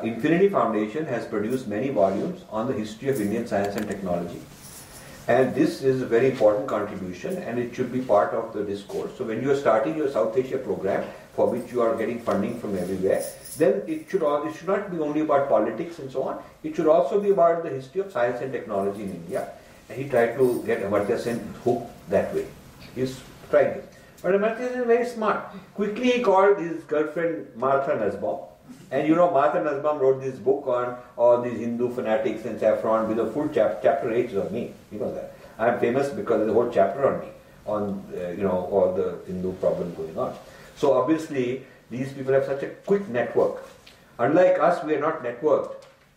Infinity 0.04 0.50
Foundation 0.50 1.06
has 1.06 1.26
produced 1.26 1.68
many 1.68 1.90
volumes 1.90 2.44
on 2.50 2.68
the 2.68 2.74
history 2.74 3.10
of 3.10 3.20
Indian 3.20 3.48
science 3.48 3.76
and 3.76 3.88
technology. 3.88 4.42
And 5.28 5.56
this 5.56 5.82
is 5.82 6.02
a 6.02 6.06
very 6.06 6.32
important 6.32 6.68
contribution 6.68 7.38
and 7.38 7.58
it 7.58 7.74
should 7.74 7.92
be 7.92 8.02
part 8.02 8.34
of 8.34 8.54
the 8.54 8.64
discourse. 8.64 9.12
So 9.18 9.24
when 9.24 9.42
you 9.42 9.52
are 9.52 9.56
starting 9.56 9.96
your 9.96 10.10
South 10.10 10.38
Asia 10.38 10.58
program, 10.58 11.06
for 11.34 11.50
which 11.50 11.72
you 11.72 11.82
are 11.82 11.96
getting 11.96 12.20
funding 12.20 12.60
from 12.60 12.78
everywhere, 12.78 13.24
then 13.58 13.82
it 13.88 14.10
should, 14.10 14.22
all, 14.22 14.48
it 14.48 14.56
should 14.56 14.68
not 14.68 14.92
be 14.92 15.00
only 15.00 15.22
about 15.22 15.50
politics 15.50 16.00
and 16.00 16.12
so 16.12 16.24
on. 16.24 16.44
It 16.64 16.76
should 16.76 16.88
also 16.88 17.20
be 17.20 17.32
about 17.32 17.64
the 17.64 17.70
history 17.70 18.02
of 18.02 18.12
science 18.12 18.42
and 18.42 18.52
technology 18.52 19.04
in 19.04 19.12
India. 19.12 19.50
And 19.90 19.98
he 19.98 20.08
tried 20.10 20.38
to 20.38 20.64
get 20.66 20.84
Amartya 20.84 21.20
Sen 21.20 21.40
hooked 21.64 21.90
that 22.10 22.34
way. 22.34 22.48
He's 22.94 23.20
trying 23.50 23.74
this. 23.76 23.93
But 24.24 24.34
Amartya 24.34 24.62
is 24.62 24.86
very 24.88 25.06
smart. 25.06 25.46
Quickly 25.76 26.12
he 26.12 26.24
called 26.24 26.58
his 26.58 26.84
girlfriend 26.86 27.56
Martha 27.56 27.96
Nussbaum 27.96 28.40
and 28.92 29.08
you 29.08 29.16
know, 29.16 29.32
Martha 29.32 29.64
Nussbaum 29.64 30.00
wrote 30.00 30.22
this 30.22 30.38
book 30.38 30.68
on 30.68 30.98
all 31.18 31.42
these 31.42 31.60
Hindu 31.60 31.94
fanatics 31.94 32.46
and 32.46 32.60
saffron 32.60 33.08
with 33.10 33.20
a 33.20 33.26
full 33.32 33.50
chap- 33.50 33.80
chapter 33.82 34.12
H 34.12 34.36
on 34.36 34.54
me. 34.54 34.72
You 34.92 35.00
know 35.00 35.14
that. 35.14 35.36
I'm 35.58 35.80
famous 35.80 36.10
because 36.10 36.40
there's 36.40 36.52
a 36.52 36.54
whole 36.54 36.70
chapter 36.70 37.08
on 37.08 37.20
me, 37.22 37.28
on 37.66 38.04
uh, 38.16 38.30
you 38.30 38.44
know 38.44 38.70
all 38.72 38.94
the 38.94 39.18
Hindu 39.26 39.54
problem 39.54 39.94
going 39.96 40.18
on. 40.18 40.36
So 40.76 40.94
obviously, 40.94 41.66
these 41.90 42.14
people 42.14 42.34
have 42.34 42.46
such 42.46 42.64
a 42.64 42.70
quick 42.92 43.08
network. 43.08 43.64
Unlike 44.20 44.60
us, 44.60 44.84
we 44.84 44.96
are 44.96 45.00
not 45.00 45.24
networked, 45.24 45.74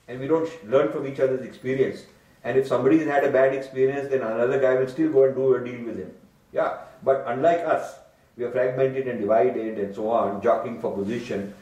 and 0.08 0.20
we 0.20 0.26
don't 0.26 0.48
learn 0.70 0.92
from 0.92 1.06
each 1.06 1.20
other's 1.20 1.44
experience. 1.44 2.02
And 2.44 2.58
if 2.58 2.66
somebody 2.66 2.98
has 2.98 3.08
had 3.08 3.24
a 3.24 3.30
bad 3.30 3.54
experience, 3.54 4.10
then 4.10 4.20
another 4.20 4.60
guy 4.60 4.74
will 4.74 4.88
still 4.88 5.10
go 5.10 5.24
and 5.24 5.34
do 5.34 5.54
a 5.54 5.64
deal 5.64 5.84
with 5.84 5.98
him. 5.98 6.12
Yeah. 6.56 6.78
But 7.04 7.22
unlike 7.26 7.60
us, 7.60 7.94
we 8.36 8.44
are 8.44 8.50
fragmented 8.50 9.06
and 9.06 9.20
divided 9.20 9.78
and 9.78 9.94
so 9.94 10.10
on, 10.10 10.42
jockeying 10.42 10.80
for 10.80 10.96
position 10.96 11.54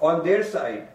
on 0.00 0.24
their 0.24 0.42
side, 0.42 0.88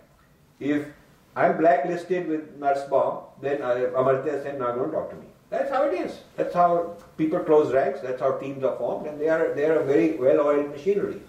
if 0.59 0.87
I'm 1.35 1.57
blacklisted 1.57 2.27
with 2.27 2.57
Nussbaum, 2.57 3.23
then 3.41 3.59
Amartya 3.59 4.43
Sen 4.43 4.59
not 4.59 4.75
going 4.75 4.89
to 4.89 4.95
talk 4.95 5.09
to 5.11 5.15
me. 5.15 5.27
That's 5.49 5.69
how 5.69 5.83
it 5.83 5.93
is. 5.93 6.19
That's 6.35 6.53
how 6.53 6.95
people 7.17 7.39
close 7.39 7.73
ranks. 7.73 8.01
That's 8.01 8.19
how 8.19 8.37
teams 8.37 8.63
are 8.63 8.75
formed, 8.77 9.07
and 9.07 9.21
they 9.21 9.29
are 9.29 9.53
they 9.53 9.65
are 9.65 9.79
a 9.79 9.85
very 9.85 10.15
well-oiled 10.15 10.71
machinery. 10.71 11.21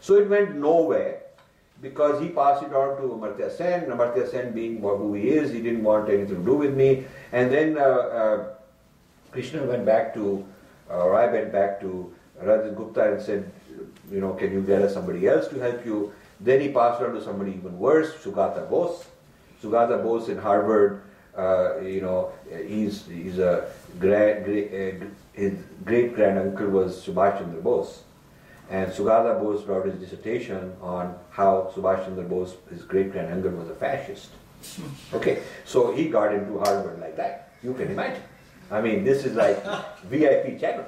So 0.00 0.14
it 0.14 0.28
went 0.28 0.56
nowhere 0.56 1.20
because 1.82 2.20
he 2.22 2.28
passed 2.30 2.62
it 2.62 2.72
on 2.72 2.96
to 2.96 3.02
Amartya 3.02 3.50
Sen. 3.54 3.84
Amartya 3.90 4.30
Sen, 4.30 4.52
being 4.52 4.80
who 4.80 5.14
he 5.14 5.30
is, 5.30 5.52
he 5.52 5.60
didn't 5.60 5.82
want 5.82 6.08
anything 6.08 6.36
to 6.36 6.42
do 6.42 6.54
with 6.54 6.74
me. 6.74 7.04
And 7.32 7.52
then 7.52 7.76
uh, 7.76 7.82
uh, 7.82 8.48
Krishna 9.30 9.62
went 9.64 9.84
back 9.84 10.14
to, 10.14 10.44
or 10.90 11.14
I 11.14 11.26
went 11.30 11.52
back 11.52 11.80
to 11.80 12.12
Rajat 12.42 12.76
Gupta 12.76 13.12
and 13.12 13.22
said, 13.22 13.50
you 14.10 14.20
know, 14.20 14.34
can 14.34 14.52
you 14.52 14.62
get 14.62 14.82
us 14.82 14.94
somebody 14.94 15.26
else 15.28 15.48
to 15.48 15.58
help 15.58 15.84
you? 15.84 16.12
Then 16.40 16.60
he 16.60 16.68
passed 16.70 17.02
on 17.02 17.14
to 17.14 17.22
somebody 17.22 17.52
even 17.52 17.78
worse, 17.78 18.14
Sugata 18.14 18.68
Bose. 18.68 19.04
Sugata 19.62 20.02
Bose 20.02 20.30
in 20.30 20.38
Harvard, 20.38 21.02
uh, 21.36 21.80
you 21.80 22.00
know, 22.00 22.32
he's, 22.66 23.06
he's 23.06 23.38
a 23.38 23.70
grand, 23.98 24.44
great, 24.44 24.68
uh, 24.72 25.04
his 25.32 25.54
great 25.84 26.14
grand 26.14 26.38
uncle 26.38 26.68
was 26.68 27.04
Subhash 27.04 27.38
Chandra 27.38 27.60
Bose. 27.60 28.02
And 28.70 28.90
Sugata 28.90 29.38
Bose 29.38 29.64
wrote 29.64 29.86
his 29.86 29.96
dissertation 29.96 30.76
on 30.80 31.14
how 31.30 31.72
Subhash 31.74 32.04
Chandra 32.04 32.24
Bose, 32.24 32.54
his 32.70 32.82
great 32.82 33.12
grand 33.12 33.32
uncle, 33.32 33.50
was 33.52 33.68
a 33.68 33.74
fascist. 33.74 34.30
Okay, 35.14 35.42
so 35.64 35.92
he 35.92 36.08
got 36.08 36.34
into 36.34 36.58
Harvard 36.58 37.00
like 37.00 37.16
that. 37.16 37.52
You 37.62 37.74
can 37.74 37.90
imagine. 37.90 38.22
I 38.70 38.80
mean, 38.80 39.04
this 39.04 39.24
is 39.24 39.34
like 39.34 39.62
VIP 40.04 40.60
channel. 40.60 40.86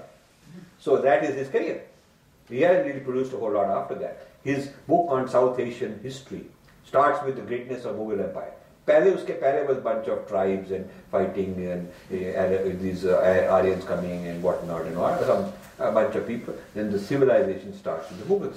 So 0.78 0.98
that 0.98 1.24
is 1.24 1.34
his 1.34 1.48
career. 1.48 1.82
He 2.48 2.60
hasn't 2.62 2.86
really 2.86 3.00
produced 3.00 3.32
a 3.32 3.36
whole 3.36 3.52
lot 3.52 3.70
after 3.70 3.94
that. 3.96 4.28
His 4.44 4.68
book 4.88 5.06
on 5.10 5.28
South 5.28 5.58
Asian 5.58 6.00
history 6.02 6.44
starts 6.86 7.24
with 7.24 7.36
the 7.36 7.42
greatness 7.42 7.84
of 7.84 7.96
Mughal 7.96 8.24
Empire. 8.24 8.52
पहले 8.86 9.10
उसके 9.14 9.38
पहले 9.40 9.66
was 9.68 9.78
bunch 9.78 10.08
of 10.08 10.26
tribes 10.28 10.72
and 10.72 10.88
fighting 11.10 11.54
and 11.72 11.88
uh, 12.10 12.40
uh 12.40 12.72
these 12.80 13.04
uh, 13.04 13.14
uh, 13.14 13.54
Aryans 13.56 13.84
coming 13.84 14.26
and 14.26 14.42
whatnot 14.42 14.82
and 14.82 14.98
what 14.98 15.24
some 15.24 15.52
a 15.78 15.92
bunch 15.92 16.16
of 16.16 16.26
people. 16.26 16.54
Then 16.74 16.90
the 16.90 16.98
civilization 16.98 17.76
starts 17.78 18.10
with 18.10 18.18
the 18.18 18.34
Mughals. 18.34 18.56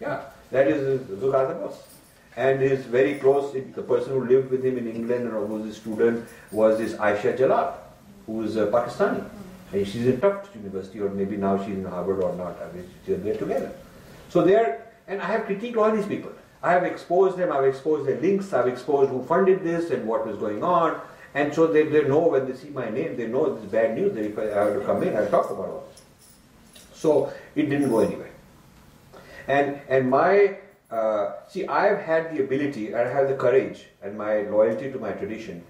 Yeah, 0.00 0.20
that 0.50 0.68
is 0.68 1.00
Sugata 1.08 1.58
Bose. 1.60 1.82
And 2.36 2.60
his 2.60 2.84
very 2.84 3.14
close, 3.14 3.54
the 3.54 3.82
person 3.82 4.12
who 4.12 4.26
lived 4.26 4.50
with 4.50 4.64
him 4.64 4.76
in 4.76 4.86
England 4.90 5.28
and 5.28 5.48
was 5.48 5.64
his 5.64 5.76
student 5.76 6.28
was 6.50 6.78
this 6.78 6.98
Ayesha 6.98 7.36
Jalal 7.36 7.74
who 8.26 8.42
is 8.42 8.56
a 8.56 8.66
Pakistani. 8.66 9.24
And 9.72 9.86
she's 9.86 10.06
in 10.06 10.20
Tufts 10.20 10.54
University, 10.54 11.00
or 11.00 11.08
maybe 11.10 11.36
now 11.36 11.58
she's 11.58 11.76
in 11.76 11.84
Harvard 11.84 12.22
or 12.22 12.34
not. 12.36 12.56
I 12.62 12.72
mean, 12.72 12.88
they're 13.06 13.36
together. 13.36 13.72
So 14.28 14.42
they're 14.42 14.84
and 15.06 15.20
I 15.20 15.26
have 15.26 15.42
critiqued 15.42 15.76
all 15.76 15.94
these 15.94 16.06
people. 16.06 16.32
I 16.62 16.72
have 16.72 16.84
exposed 16.84 17.36
them, 17.36 17.52
I've 17.52 17.64
exposed 17.64 18.08
their 18.08 18.18
links, 18.20 18.52
I've 18.52 18.68
exposed 18.68 19.10
who 19.10 19.22
funded 19.24 19.62
this 19.62 19.90
and 19.90 20.06
what 20.08 20.26
was 20.26 20.36
going 20.36 20.64
on. 20.64 21.00
And 21.34 21.52
so 21.52 21.66
they, 21.66 21.82
they 21.82 22.04
know 22.04 22.20
when 22.28 22.46
they 22.46 22.56
see 22.56 22.70
my 22.70 22.88
name, 22.88 23.16
they 23.16 23.26
know 23.26 23.54
it's 23.56 23.66
bad 23.66 23.94
news, 23.94 24.14
that 24.14 24.24
if 24.24 24.38
I 24.38 24.44
have 24.44 24.74
to 24.74 24.80
come 24.80 25.02
in, 25.02 25.14
I'll 25.14 25.28
talk 25.28 25.50
about 25.50 25.66
all 25.66 25.88
this. 25.90 26.02
So 26.94 27.32
it 27.54 27.68
didn't 27.68 27.90
go 27.90 27.98
anywhere. 27.98 28.30
And, 29.46 29.80
and 29.88 30.08
my, 30.08 30.56
uh, 30.90 31.32
see, 31.48 31.66
I've 31.66 31.98
had 31.98 32.34
the 32.34 32.42
ability, 32.42 32.94
I 32.94 33.00
have 33.00 33.28
the 33.28 33.34
courage 33.34 33.84
and 34.02 34.16
my 34.16 34.42
loyalty 34.42 34.90
to 34.90 34.98
my 34.98 35.10
tradition 35.12 35.62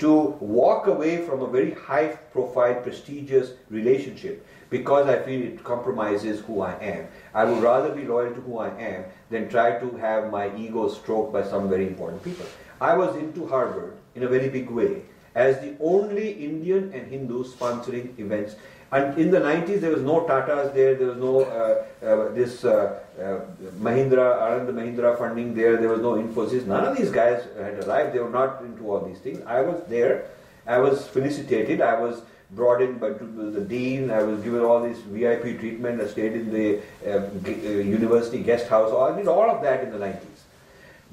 to 0.00 0.36
walk 0.40 0.86
away 0.86 1.24
from 1.26 1.42
a 1.42 1.46
very 1.46 1.72
high 1.72 2.08
profile, 2.32 2.74
prestigious 2.74 3.52
relationship 3.68 4.46
because 4.70 5.06
I 5.08 5.18
feel 5.22 5.42
it 5.42 5.62
compromises 5.62 6.40
who 6.40 6.62
I 6.62 6.72
am. 6.80 7.06
I 7.34 7.44
would 7.44 7.62
rather 7.62 7.94
be 7.94 8.04
loyal 8.04 8.34
to 8.34 8.40
who 8.40 8.58
I 8.58 8.70
am 8.78 9.04
than 9.28 9.48
try 9.48 9.78
to 9.78 9.96
have 9.98 10.30
my 10.30 10.54
ego 10.56 10.88
stroked 10.88 11.32
by 11.32 11.42
some 11.42 11.68
very 11.68 11.86
important 11.86 12.22
people. 12.24 12.46
I 12.80 12.96
was 12.96 13.14
into 13.16 13.46
Harvard 13.46 13.96
in 14.14 14.22
a 14.22 14.28
very 14.28 14.48
big 14.48 14.70
way 14.70 15.02
as 15.34 15.60
the 15.60 15.76
only 15.80 16.32
Indian 16.32 16.92
and 16.94 17.06
Hindu 17.06 17.44
sponsoring 17.44 18.18
events 18.18 18.56
And 18.92 19.16
in 19.18 19.30
the 19.30 19.38
90s, 19.38 19.80
there 19.80 19.92
was 19.92 20.02
no 20.02 20.22
Tatas 20.22 20.74
there, 20.74 20.96
there 20.96 21.08
was 21.08 21.16
no 21.16 21.42
uh, 21.42 21.84
uh, 22.04 22.28
this 22.34 22.64
uh, 22.64 22.98
uh, 23.18 23.40
Mahindra, 23.78 24.40
Anand 24.42 24.68
Mahindra 24.72 25.16
funding 25.16 25.54
there, 25.54 25.76
there 25.76 25.88
was 25.88 26.00
no 26.00 26.14
Infosys. 26.14 26.66
None 26.66 26.84
of 26.84 26.96
these 26.96 27.10
guys 27.10 27.44
had 27.56 27.84
arrived, 27.84 28.14
they 28.14 28.18
were 28.18 28.30
not 28.30 28.62
into 28.62 28.90
all 28.90 29.00
these 29.00 29.18
things. 29.18 29.40
I 29.46 29.60
was 29.60 29.80
there, 29.88 30.30
I 30.66 30.78
was 30.78 31.06
felicitated, 31.06 31.80
I 31.80 32.00
was 32.00 32.22
brought 32.50 32.82
in 32.82 32.98
by 32.98 33.10
the 33.10 33.60
dean, 33.60 34.10
I 34.10 34.22
was 34.24 34.42
given 34.42 34.60
all 34.60 34.82
this 34.82 34.98
VIP 34.98 35.60
treatment, 35.60 36.00
I 36.00 36.08
stayed 36.08 36.32
in 36.32 36.52
the 36.52 36.80
uh, 37.06 37.28
uh, 37.46 37.48
university 37.48 38.42
guest 38.42 38.66
house, 38.68 38.92
I 38.92 39.16
did 39.16 39.28
all 39.28 39.48
of 39.48 39.62
that 39.62 39.84
in 39.84 39.92
the 39.92 39.98
90s. 39.98 40.40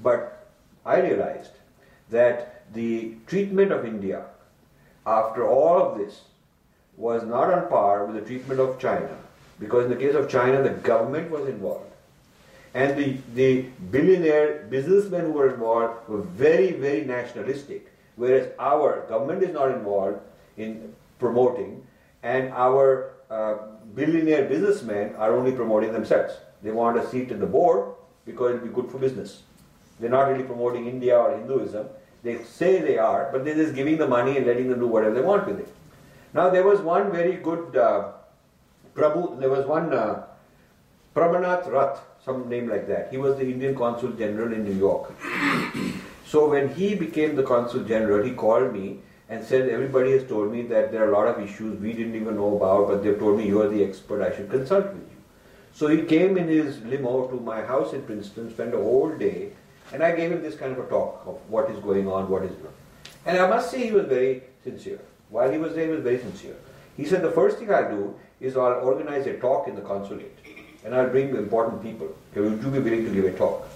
But 0.01 0.47
I 0.83 0.99
realized 1.01 1.51
that 2.09 2.73
the 2.73 3.15
treatment 3.27 3.71
of 3.71 3.85
India 3.85 4.25
after 5.05 5.47
all 5.47 5.81
of 5.81 5.97
this 5.97 6.21
was 6.97 7.23
not 7.23 7.53
on 7.53 7.69
par 7.69 8.05
with 8.05 8.15
the 8.15 8.21
treatment 8.21 8.59
of 8.59 8.79
China. 8.79 9.15
Because 9.59 9.85
in 9.85 9.91
the 9.91 9.95
case 9.95 10.15
of 10.15 10.29
China, 10.29 10.61
the 10.61 10.69
government 10.69 11.31
was 11.31 11.47
involved. 11.47 11.91
And 12.73 12.97
the, 12.97 13.17
the 13.33 13.61
billionaire 13.91 14.67
businessmen 14.69 15.25
who 15.25 15.31
were 15.31 15.53
involved 15.53 16.09
were 16.09 16.21
very, 16.21 16.71
very 16.73 17.05
nationalistic. 17.05 17.91
Whereas 18.15 18.51
our 18.59 19.05
government 19.07 19.43
is 19.43 19.53
not 19.53 19.71
involved 19.71 20.19
in 20.57 20.93
promoting, 21.19 21.85
and 22.23 22.51
our 22.51 23.13
uh, 23.29 23.57
billionaire 23.95 24.45
businessmen 24.45 25.15
are 25.15 25.35
only 25.35 25.51
promoting 25.51 25.93
themselves. 25.93 26.33
They 26.63 26.71
want 26.71 26.97
a 26.97 27.07
seat 27.07 27.31
in 27.31 27.39
the 27.39 27.45
board 27.45 27.93
because 28.25 28.55
it 28.55 28.61
will 28.61 28.67
be 28.67 28.73
good 28.73 28.91
for 28.91 28.97
business. 28.97 29.43
They're 29.99 30.09
not 30.09 30.27
really 30.29 30.43
promoting 30.43 30.87
India 30.87 31.17
or 31.17 31.37
Hinduism. 31.37 31.87
They 32.23 32.43
say 32.43 32.81
they 32.81 32.97
are, 32.97 33.29
but 33.31 33.45
they're 33.45 33.55
just 33.55 33.75
giving 33.75 33.97
the 33.97 34.07
money 34.07 34.37
and 34.37 34.45
letting 34.45 34.69
them 34.69 34.79
do 34.79 34.87
whatever 34.87 35.15
they 35.15 35.21
want 35.21 35.47
with 35.47 35.59
it. 35.59 35.69
Now 36.37 36.51
there 36.51 36.63
was 36.63 36.81
one 36.81 37.11
very 37.11 37.37
good 37.37 37.75
uh, 37.75 38.11
Prabhu, 38.93 39.39
there 39.39 39.49
was 39.49 39.65
one 39.65 39.91
uh, 39.91 40.23
Prabhanath 41.15 41.71
Rath, 41.71 41.99
some 42.23 42.47
name 42.47 42.69
like 42.69 42.87
that. 42.87 43.07
He 43.09 43.17
was 43.17 43.37
the 43.37 43.45
Indian 43.53 43.75
Consul 43.75 44.11
General 44.11 44.53
in 44.53 44.63
New 44.63 44.75
York. 44.75 45.15
so 46.27 46.47
when 46.47 46.69
he 46.75 46.93
became 46.93 47.35
the 47.35 47.41
Consul 47.41 47.83
General, 47.85 48.23
he 48.23 48.33
called 48.33 48.71
me 48.71 48.99
and 49.29 49.43
said, 49.43 49.67
everybody 49.67 50.11
has 50.11 50.25
told 50.25 50.51
me 50.51 50.61
that 50.73 50.91
there 50.91 51.03
are 51.05 51.09
a 51.09 51.17
lot 51.17 51.27
of 51.27 51.43
issues 51.43 51.79
we 51.79 51.91
didn't 51.91 52.13
even 52.13 52.35
know 52.35 52.55
about, 52.55 52.87
but 52.87 53.03
they've 53.03 53.17
told 53.17 53.39
me 53.39 53.47
you 53.47 53.59
are 53.63 53.67
the 53.67 53.83
expert, 53.83 54.21
I 54.21 54.35
should 54.35 54.51
consult 54.51 54.93
with 54.93 55.09
you. 55.09 55.17
So 55.73 55.87
he 55.87 56.03
came 56.03 56.37
in 56.37 56.47
his 56.47 56.83
limo 56.83 57.27
to 57.29 57.39
my 57.39 57.61
house 57.63 57.93
in 57.93 58.03
Princeton, 58.03 58.51
spent 58.51 58.75
a 58.75 58.77
whole 58.77 59.09
day, 59.09 59.53
and 59.91 60.03
I 60.03 60.15
gave 60.15 60.31
him 60.31 60.43
this 60.43 60.55
kind 60.55 60.71
of 60.71 60.85
a 60.85 60.87
talk 60.87 61.23
of 61.25 61.39
what 61.49 61.71
is 61.71 61.79
going 61.79 62.07
on, 62.07 62.29
what 62.29 62.43
is 62.43 62.51
not. 62.61 62.73
And 63.25 63.39
I 63.39 63.49
must 63.49 63.71
say 63.71 63.85
he 63.85 63.91
was 63.91 64.05
very 64.05 64.43
sincere. 64.63 64.99
While 65.29 65.51
he 65.51 65.57
was 65.57 65.75
there, 65.75 65.85
he 65.85 65.91
was 65.91 66.03
very 66.03 66.19
sincere. 66.19 66.55
He 66.95 67.05
said, 67.05 67.21
the 67.21 67.31
first 67.31 67.57
thing 67.59 67.71
I'll 67.71 67.89
do 67.89 68.15
is 68.39 68.55
I'll 68.55 68.79
organize 68.81 69.27
a 69.27 69.37
talk 69.37 69.67
in 69.67 69.75
the 69.75 69.81
consulate, 69.81 70.37
and 70.83 70.95
I'll 70.95 71.09
bring 71.09 71.35
important 71.35 71.83
people. 71.83 72.07
Would 72.35 72.63
you 72.63 72.69
be 72.69 72.79
willing 72.79 73.05
to 73.05 73.11
give 73.11 73.25
a 73.25 73.37
talk? 73.37 73.67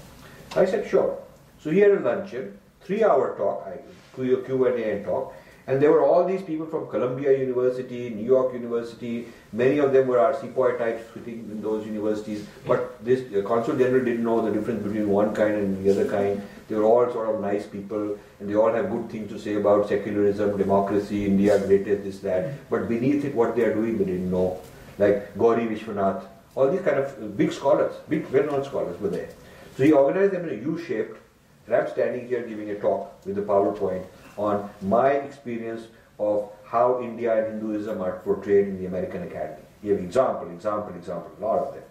I 0.55 0.65
said, 0.65 0.87
sure. 0.87 1.17
So 1.59 1.69
he 1.69 1.79
had 1.79 1.91
a 1.91 1.99
luncheon, 1.99 2.57
three-hour 2.81 3.35
talk, 3.37 3.67
I, 3.67 3.79
Q&A 4.15 4.91
and 4.91 5.05
talk, 5.05 5.33
and 5.67 5.81
there 5.81 5.91
were 5.91 6.03
all 6.03 6.25
these 6.25 6.41
people 6.41 6.65
from 6.65 6.87
Columbia 6.87 7.37
University, 7.37 8.09
New 8.09 8.25
York 8.25 8.53
University. 8.53 9.27
Many 9.53 9.77
of 9.77 9.93
them 9.93 10.07
were 10.07 10.19
our 10.19 10.33
sepoy 10.33 10.77
types 10.77 11.03
sitting 11.13 11.47
in 11.51 11.61
those 11.61 11.85
universities. 11.85 12.45
But 12.67 13.03
this 13.05 13.21
consul 13.45 13.77
general 13.77 14.03
didn't 14.03 14.23
know 14.23 14.41
the 14.43 14.51
difference 14.51 14.83
between 14.83 15.07
one 15.07 15.35
kind 15.35 15.55
and 15.55 15.85
the 15.85 15.91
other 15.91 16.09
kind. 16.09 16.41
They 16.71 16.77
were 16.77 16.85
all 16.85 17.11
sort 17.11 17.35
of 17.35 17.41
nice 17.41 17.65
people, 17.65 18.17
and 18.39 18.49
they 18.49 18.55
all 18.55 18.71
have 18.71 18.89
good 18.89 19.09
things 19.09 19.29
to 19.29 19.37
say 19.37 19.55
about 19.55 19.89
secularism, 19.89 20.57
democracy, 20.57 21.25
India, 21.25 21.59
greatest, 21.59 22.03
this, 22.05 22.19
that. 22.19 22.69
But 22.69 22.87
beneath 22.87 23.25
it, 23.25 23.35
what 23.35 23.57
they 23.57 23.63
are 23.63 23.73
doing, 23.73 23.97
they 23.97 24.05
didn't 24.05 24.31
know. 24.31 24.61
Like 24.97 25.37
Gauri 25.37 25.65
Vishwanath, 25.65 26.23
all 26.55 26.71
these 26.71 26.79
kind 26.79 26.99
of 26.99 27.07
uh, 27.21 27.27
big 27.27 27.51
scholars, 27.51 27.93
big 28.07 28.25
well-known 28.27 28.63
scholars 28.63 28.97
were 29.01 29.09
there. 29.09 29.27
So 29.75 29.83
he 29.83 29.91
organized 29.91 30.31
them 30.31 30.47
in 30.47 30.59
a 30.59 30.61
U-shaped, 30.61 31.17
and 31.65 31.75
I'm 31.75 31.89
standing 31.89 32.25
here 32.29 32.47
giving 32.47 32.69
a 32.69 32.75
talk 32.75 33.25
with 33.25 33.35
the 33.35 33.41
PowerPoint 33.41 34.05
on 34.37 34.69
my 34.81 35.09
experience 35.11 35.87
of 36.19 36.51
how 36.63 37.01
India 37.01 37.37
and 37.37 37.59
Hinduism 37.59 38.01
are 38.01 38.19
portrayed 38.19 38.69
in 38.69 38.79
the 38.79 38.85
American 38.85 39.23
Academy. 39.23 39.65
You 39.83 39.91
have 39.91 40.01
example, 40.01 40.49
example, 40.51 40.95
example, 40.95 41.31
a 41.37 41.41
lot 41.45 41.59
of 41.67 41.73
them. 41.73 41.83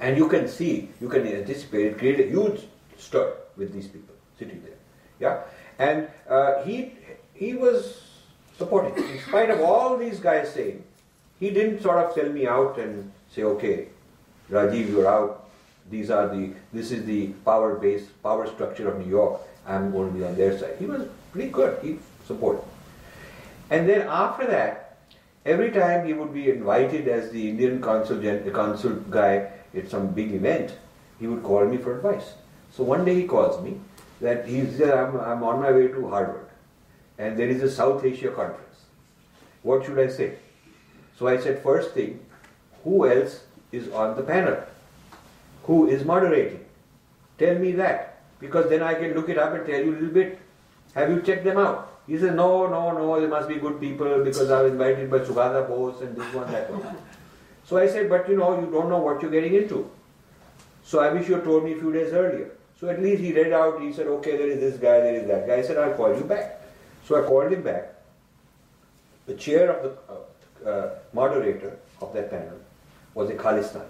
And 0.00 0.16
you 0.16 0.28
can 0.28 0.48
see, 0.48 0.90
you 1.00 1.08
can 1.08 1.24
anticipate, 1.28 1.96
create 1.96 2.18
a 2.18 2.28
huge 2.28 2.66
stir 2.98 3.32
with 3.56 3.72
these 3.72 3.86
people 3.86 4.14
sitting 4.38 4.62
there. 4.62 4.78
Yeah? 5.20 5.42
And 5.78 6.08
uh, 6.28 6.62
he, 6.64 6.92
he 7.34 7.54
was 7.54 8.02
supporting. 8.56 8.96
In 9.02 9.20
spite 9.20 9.50
of 9.50 9.60
all 9.60 9.96
these 9.96 10.20
guys 10.20 10.52
saying, 10.52 10.82
he 11.40 11.50
didn't 11.50 11.82
sort 11.82 11.98
of 11.98 12.12
sell 12.12 12.28
me 12.28 12.46
out 12.46 12.78
and 12.78 13.10
say, 13.30 13.42
okay, 13.44 13.88
Rajiv, 14.50 14.88
you're 14.90 15.06
out. 15.08 15.48
These 15.90 16.10
are 16.10 16.28
the, 16.28 16.52
this 16.72 16.90
is 16.90 17.04
the 17.06 17.28
power 17.44 17.76
base, 17.76 18.06
power 18.22 18.46
structure 18.46 18.88
of 18.90 18.98
New 18.98 19.10
York. 19.10 19.40
I'm 19.66 19.90
going 19.92 20.12
to 20.12 20.18
be 20.18 20.24
on 20.24 20.36
their 20.36 20.58
side. 20.58 20.76
He 20.78 20.86
was 20.86 21.06
pretty 21.32 21.50
good. 21.50 21.78
He 21.82 21.98
supported. 22.26 22.64
And 23.70 23.88
then 23.88 24.06
after 24.08 24.46
that, 24.46 24.98
every 25.46 25.70
time 25.70 26.06
he 26.06 26.12
would 26.12 26.32
be 26.32 26.50
invited 26.50 27.06
as 27.08 27.30
the 27.30 27.48
Indian 27.50 27.80
consul, 27.80 28.20
consul 28.52 28.94
guy 29.10 29.50
at 29.74 29.90
some 29.90 30.08
big 30.08 30.32
event, 30.32 30.74
he 31.20 31.26
would 31.26 31.42
call 31.42 31.64
me 31.66 31.76
for 31.76 31.96
advice. 31.96 32.32
So 32.70 32.84
one 32.84 33.04
day 33.04 33.14
he 33.14 33.24
calls 33.26 33.62
me 33.62 33.80
that 34.20 34.46
he 34.46 34.66
said, 34.70 34.90
uh, 34.90 35.06
I'm, 35.06 35.20
I'm 35.20 35.42
on 35.42 35.60
my 35.60 35.72
way 35.72 35.88
to 35.88 36.08
Harvard 36.08 36.48
and 37.18 37.38
there 37.38 37.48
is 37.48 37.62
a 37.62 37.70
South 37.70 38.04
Asia 38.04 38.30
conference. 38.30 38.84
What 39.62 39.84
should 39.84 39.98
I 39.98 40.08
say? 40.08 40.36
So 41.18 41.26
I 41.26 41.38
said, 41.38 41.62
first 41.62 41.92
thing, 41.92 42.20
who 42.84 43.08
else 43.08 43.40
is 43.72 43.88
on 43.90 44.16
the 44.16 44.22
panel? 44.22 44.62
Who 45.64 45.88
is 45.88 46.04
moderating? 46.04 46.64
Tell 47.38 47.58
me 47.58 47.72
that 47.72 48.22
because 48.40 48.70
then 48.70 48.82
I 48.82 48.94
can 48.94 49.14
look 49.14 49.28
it 49.28 49.38
up 49.38 49.54
and 49.54 49.66
tell 49.66 49.80
you 49.80 49.90
a 49.90 49.94
little 49.94 50.08
bit. 50.08 50.38
Have 50.94 51.10
you 51.10 51.20
checked 51.22 51.44
them 51.44 51.58
out? 51.58 52.00
He 52.06 52.18
said, 52.18 52.36
no, 52.36 52.66
no, 52.66 52.92
no, 52.92 53.20
they 53.20 53.26
must 53.26 53.48
be 53.48 53.56
good 53.56 53.78
people 53.80 54.24
because 54.24 54.50
I 54.50 54.62
was 54.62 54.72
invited 54.72 55.10
by 55.10 55.18
Sugata 55.18 55.68
Bose 55.68 56.00
and 56.00 56.16
this 56.16 56.32
one, 56.32 56.50
that 56.50 56.70
one. 56.72 56.96
So 57.66 57.76
I 57.76 57.86
said, 57.86 58.08
but 58.08 58.28
you 58.28 58.36
know, 58.36 58.58
you 58.58 58.66
don't 58.70 58.88
know 58.88 58.98
what 58.98 59.20
you're 59.20 59.30
getting 59.30 59.54
into. 59.54 59.90
So 60.84 61.00
I 61.00 61.12
wish 61.12 61.28
you 61.28 61.34
had 61.34 61.44
told 61.44 61.64
me 61.64 61.72
a 61.72 61.78
few 61.78 61.92
days 61.92 62.14
earlier. 62.14 62.52
So 62.78 62.88
at 62.88 63.02
least 63.02 63.20
he 63.22 63.32
read 63.32 63.52
out, 63.52 63.80
he 63.82 63.92
said, 63.92 64.06
okay, 64.06 64.36
there 64.36 64.48
is 64.48 64.60
this 64.60 64.76
guy, 64.76 65.00
there 65.00 65.16
is 65.16 65.26
that 65.26 65.46
guy. 65.46 65.56
I 65.56 65.62
said, 65.62 65.78
I'll 65.78 65.94
call 65.94 66.14
you 66.16 66.22
back. 66.22 66.60
So 67.04 67.22
I 67.22 67.26
called 67.26 67.52
him 67.52 67.62
back. 67.62 67.94
The 69.26 69.34
chair 69.34 69.70
of 69.70 69.82
the 69.82 70.68
uh, 70.68 70.70
uh, 70.70 70.94
moderator 71.12 71.78
of 72.00 72.12
that 72.14 72.30
panel 72.30 72.58
was 73.14 73.30
a 73.30 73.34
Khalistani. 73.34 73.84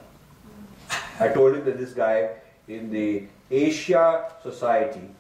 I 1.20 1.28
told 1.28 1.56
him 1.56 1.64
that 1.64 1.78
this 1.78 1.92
guy 1.92 2.30
in 2.66 2.90
the 2.90 3.24
Asia 3.50 4.32
Society 4.42 5.10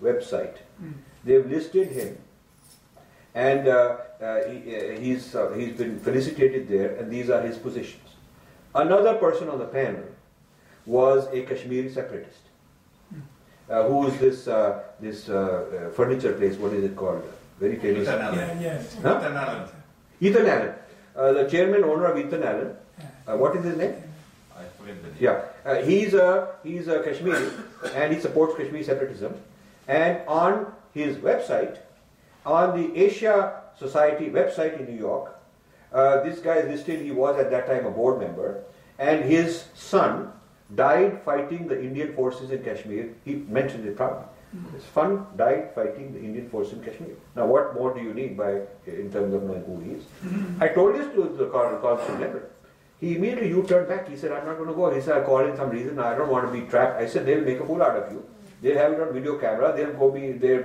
website, 0.00 0.56
they've 1.24 1.46
listed 1.46 1.88
him 1.88 2.16
and 3.34 3.68
uh, 3.68 3.96
uh, 4.20 4.48
he, 4.48 4.76
uh, 4.76 4.98
he's, 4.98 5.34
uh, 5.34 5.50
he's 5.50 5.76
been 5.76 5.98
felicitated 6.00 6.68
there 6.68 6.96
and 6.96 7.10
these 7.10 7.30
are 7.30 7.42
his 7.42 7.58
positions. 7.58 8.08
Another 8.74 9.14
person 9.14 9.48
on 9.48 9.58
the 9.58 9.66
panel 9.66 10.04
was 10.86 11.26
a 11.32 11.42
Kashmiri 11.42 11.90
separatist. 11.90 12.49
Uh, 13.70 13.84
who 13.84 14.06
is 14.08 14.18
this 14.18 14.48
uh, 14.48 14.82
this 14.98 15.28
uh, 15.28 15.90
furniture 15.94 16.32
place? 16.32 16.56
What 16.56 16.72
is 16.72 16.82
it 16.82 16.96
called? 16.96 17.22
Very 17.60 17.76
famous. 17.76 18.02
Ethan 18.02 18.20
Allen. 18.20 18.38
Yeah, 18.38 18.60
yes. 18.60 18.96
Huh? 19.00 19.18
Ethan 19.18 19.36
Allen. 19.36 19.68
Ethan 20.20 20.46
Allen, 20.46 20.74
the 21.14 21.48
chairman 21.48 21.84
owner 21.84 22.06
of 22.06 22.18
Ethan 22.18 22.42
Allen. 22.42 22.76
what 23.26 23.54
is 23.56 23.64
his 23.64 23.76
name? 23.76 23.94
I 24.58 24.64
forget 24.76 25.00
the 25.02 25.08
name. 25.08 25.16
Yeah, 25.20 25.82
he's 25.82 26.14
a 26.14 26.56
he's 26.64 26.88
a 26.88 27.00
Kashmiri, 27.04 27.46
and 27.94 28.12
he 28.12 28.20
supports 28.20 28.56
Kashmiri 28.56 28.82
separatism. 28.82 29.34
And 29.86 30.20
on 30.26 30.72
his 30.92 31.16
website, 31.18 31.78
on 32.44 32.76
the 32.76 33.00
Asia 33.00 33.62
Society 33.78 34.30
website 34.30 34.80
in 34.80 34.92
New 34.92 34.98
York, 34.98 35.38
uh, 35.92 36.22
this 36.24 36.40
guy 36.40 36.56
is 36.56 36.68
listed, 36.68 37.00
he 37.02 37.12
was 37.12 37.38
at 37.38 37.50
that 37.50 37.66
time 37.66 37.86
a 37.86 37.90
board 37.90 38.20
member, 38.20 38.64
and 38.98 39.24
his 39.24 39.64
son 39.74 40.32
died 40.74 41.22
fighting 41.24 41.66
the 41.68 41.80
Indian 41.80 42.14
forces 42.14 42.50
in 42.50 42.62
Kashmir. 42.62 43.14
He 43.24 43.34
mentioned 43.34 43.86
it 43.86 43.96
proudly. 43.96 44.26
Mm-hmm. 44.56 44.74
His 44.74 44.84
son 44.94 45.26
died 45.36 45.70
fighting 45.74 46.12
the 46.12 46.18
Indian 46.18 46.48
force 46.50 46.72
in 46.72 46.82
Kashmir. 46.82 47.14
Now, 47.36 47.46
what 47.46 47.74
more 47.74 47.94
do 47.94 48.00
you 48.00 48.12
need 48.12 48.36
by 48.36 48.62
in 48.86 49.10
terms 49.12 49.34
of 49.34 49.44
knowing 49.44 49.64
who 49.64 49.80
he 49.80 49.92
is? 49.92 50.04
Mm-hmm. 50.04 50.62
I 50.62 50.68
told 50.68 50.96
this 50.96 51.06
to 51.14 51.36
the 51.36 51.46
consul 51.46 52.18
general. 52.18 52.42
He 53.00 53.16
immediately 53.16 53.48
U-turned 53.48 53.88
back. 53.88 54.08
He 54.08 54.16
said, 54.16 54.32
"I'm 54.32 54.44
not 54.44 54.56
going 54.56 54.68
to 54.68 54.74
go." 54.74 54.90
He 54.92 55.00
said, 55.00 55.16
"I 55.18 55.24
called 55.24 55.48
in 55.48 55.56
some 55.56 55.70
reason. 55.70 55.98
I 55.98 56.14
don't 56.16 56.28
want 56.28 56.46
to 56.46 56.52
be 56.52 56.66
trapped." 56.66 57.00
I 57.00 57.06
said, 57.06 57.24
"They'll 57.26 57.44
make 57.44 57.60
a 57.60 57.64
fool 57.64 57.82
out 57.82 57.96
of 57.96 58.12
you. 58.12 58.24
They'll 58.60 58.76
have 58.76 58.92
it 58.92 59.00
on 59.00 59.14
video 59.14 59.38
camera. 59.38 59.72
They'll 59.74 59.94
go 59.94 60.10
be 60.10 60.32
they'll 60.32 60.64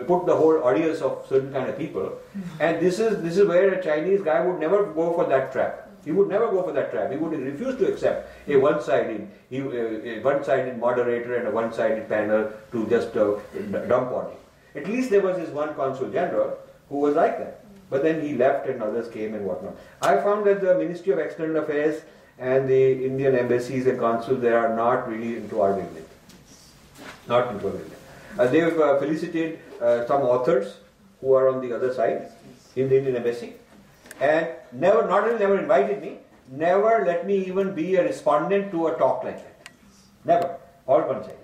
put 0.00 0.26
the 0.26 0.34
whole 0.34 0.64
audience 0.64 1.02
of 1.02 1.24
certain 1.28 1.52
kind 1.52 1.68
of 1.68 1.78
people." 1.78 2.02
Mm-hmm. 2.02 2.62
And 2.62 2.80
this 2.80 2.98
is 2.98 3.22
this 3.22 3.36
is 3.36 3.46
where 3.46 3.74
a 3.74 3.82
Chinese 3.82 4.22
guy 4.22 4.44
would 4.44 4.58
never 4.58 4.86
go 4.86 5.12
for 5.12 5.26
that 5.26 5.52
trap. 5.52 5.88
He 6.04 6.10
would 6.10 6.28
never 6.28 6.48
go 6.48 6.62
for 6.62 6.72
that 6.72 6.90
trap. 6.90 7.10
He 7.10 7.16
would 7.16 7.32
refuse 7.38 7.76
to 7.78 7.92
accept 7.92 8.28
a 8.48 8.56
one-sided, 8.56 9.28
a 9.52 10.20
one-sided 10.20 10.78
moderator 10.78 11.36
and 11.36 11.48
a 11.48 11.50
one-sided 11.50 12.08
panel 12.08 12.50
to 12.72 12.86
just 12.88 13.16
uh, 13.16 13.36
dump 13.88 14.10
on 14.12 14.26
him. 14.26 14.38
At 14.74 14.86
least 14.88 15.10
there 15.10 15.20
was 15.20 15.36
this 15.36 15.50
one 15.50 15.74
consul 15.74 16.10
general 16.10 16.58
who 16.88 16.98
was 16.98 17.14
like 17.14 17.38
that. 17.38 17.64
But 17.88 18.02
then 18.02 18.22
he 18.22 18.34
left 18.34 18.68
and 18.68 18.82
others 18.82 19.08
came 19.08 19.34
and 19.34 19.44
whatnot. 19.44 19.76
I 20.00 20.16
found 20.16 20.46
that 20.46 20.60
the 20.60 20.74
Ministry 20.74 21.12
of 21.12 21.18
External 21.18 21.62
Affairs 21.62 22.02
and 22.38 22.68
the 22.68 23.06
Indian 23.06 23.36
embassies 23.36 23.86
and 23.86 23.98
consuls 23.98 24.40
there 24.40 24.58
are 24.58 24.74
not 24.74 25.08
really 25.08 25.36
into 25.36 25.60
our 25.60 25.72
wavelength. 25.72 26.08
Not 27.28 27.52
into 27.52 27.68
our. 27.68 27.74
Uh, 28.38 28.50
they 28.50 28.60
have 28.60 28.80
uh, 28.80 28.98
felicited 28.98 29.60
uh, 29.80 30.06
some 30.06 30.22
authors 30.22 30.78
who 31.20 31.34
are 31.34 31.48
on 31.48 31.60
the 31.60 31.72
other 31.76 31.92
side 31.92 32.32
in 32.74 32.88
the 32.88 32.96
Indian 32.96 33.16
embassy 33.16 33.52
and 34.20 34.48
never, 34.72 35.06
not 35.08 35.24
only 35.24 35.38
never 35.38 35.58
invited 35.58 36.00
me, 36.02 36.18
never 36.50 37.04
let 37.06 37.26
me 37.26 37.38
even 37.46 37.74
be 37.74 37.96
a 37.96 38.02
respondent 38.02 38.70
to 38.72 38.88
a 38.88 38.98
talk 38.98 39.24
like 39.24 39.38
that. 39.42 39.68
Never. 40.24 40.58
All 40.86 41.02
one 41.02 41.22
side. 41.24 41.41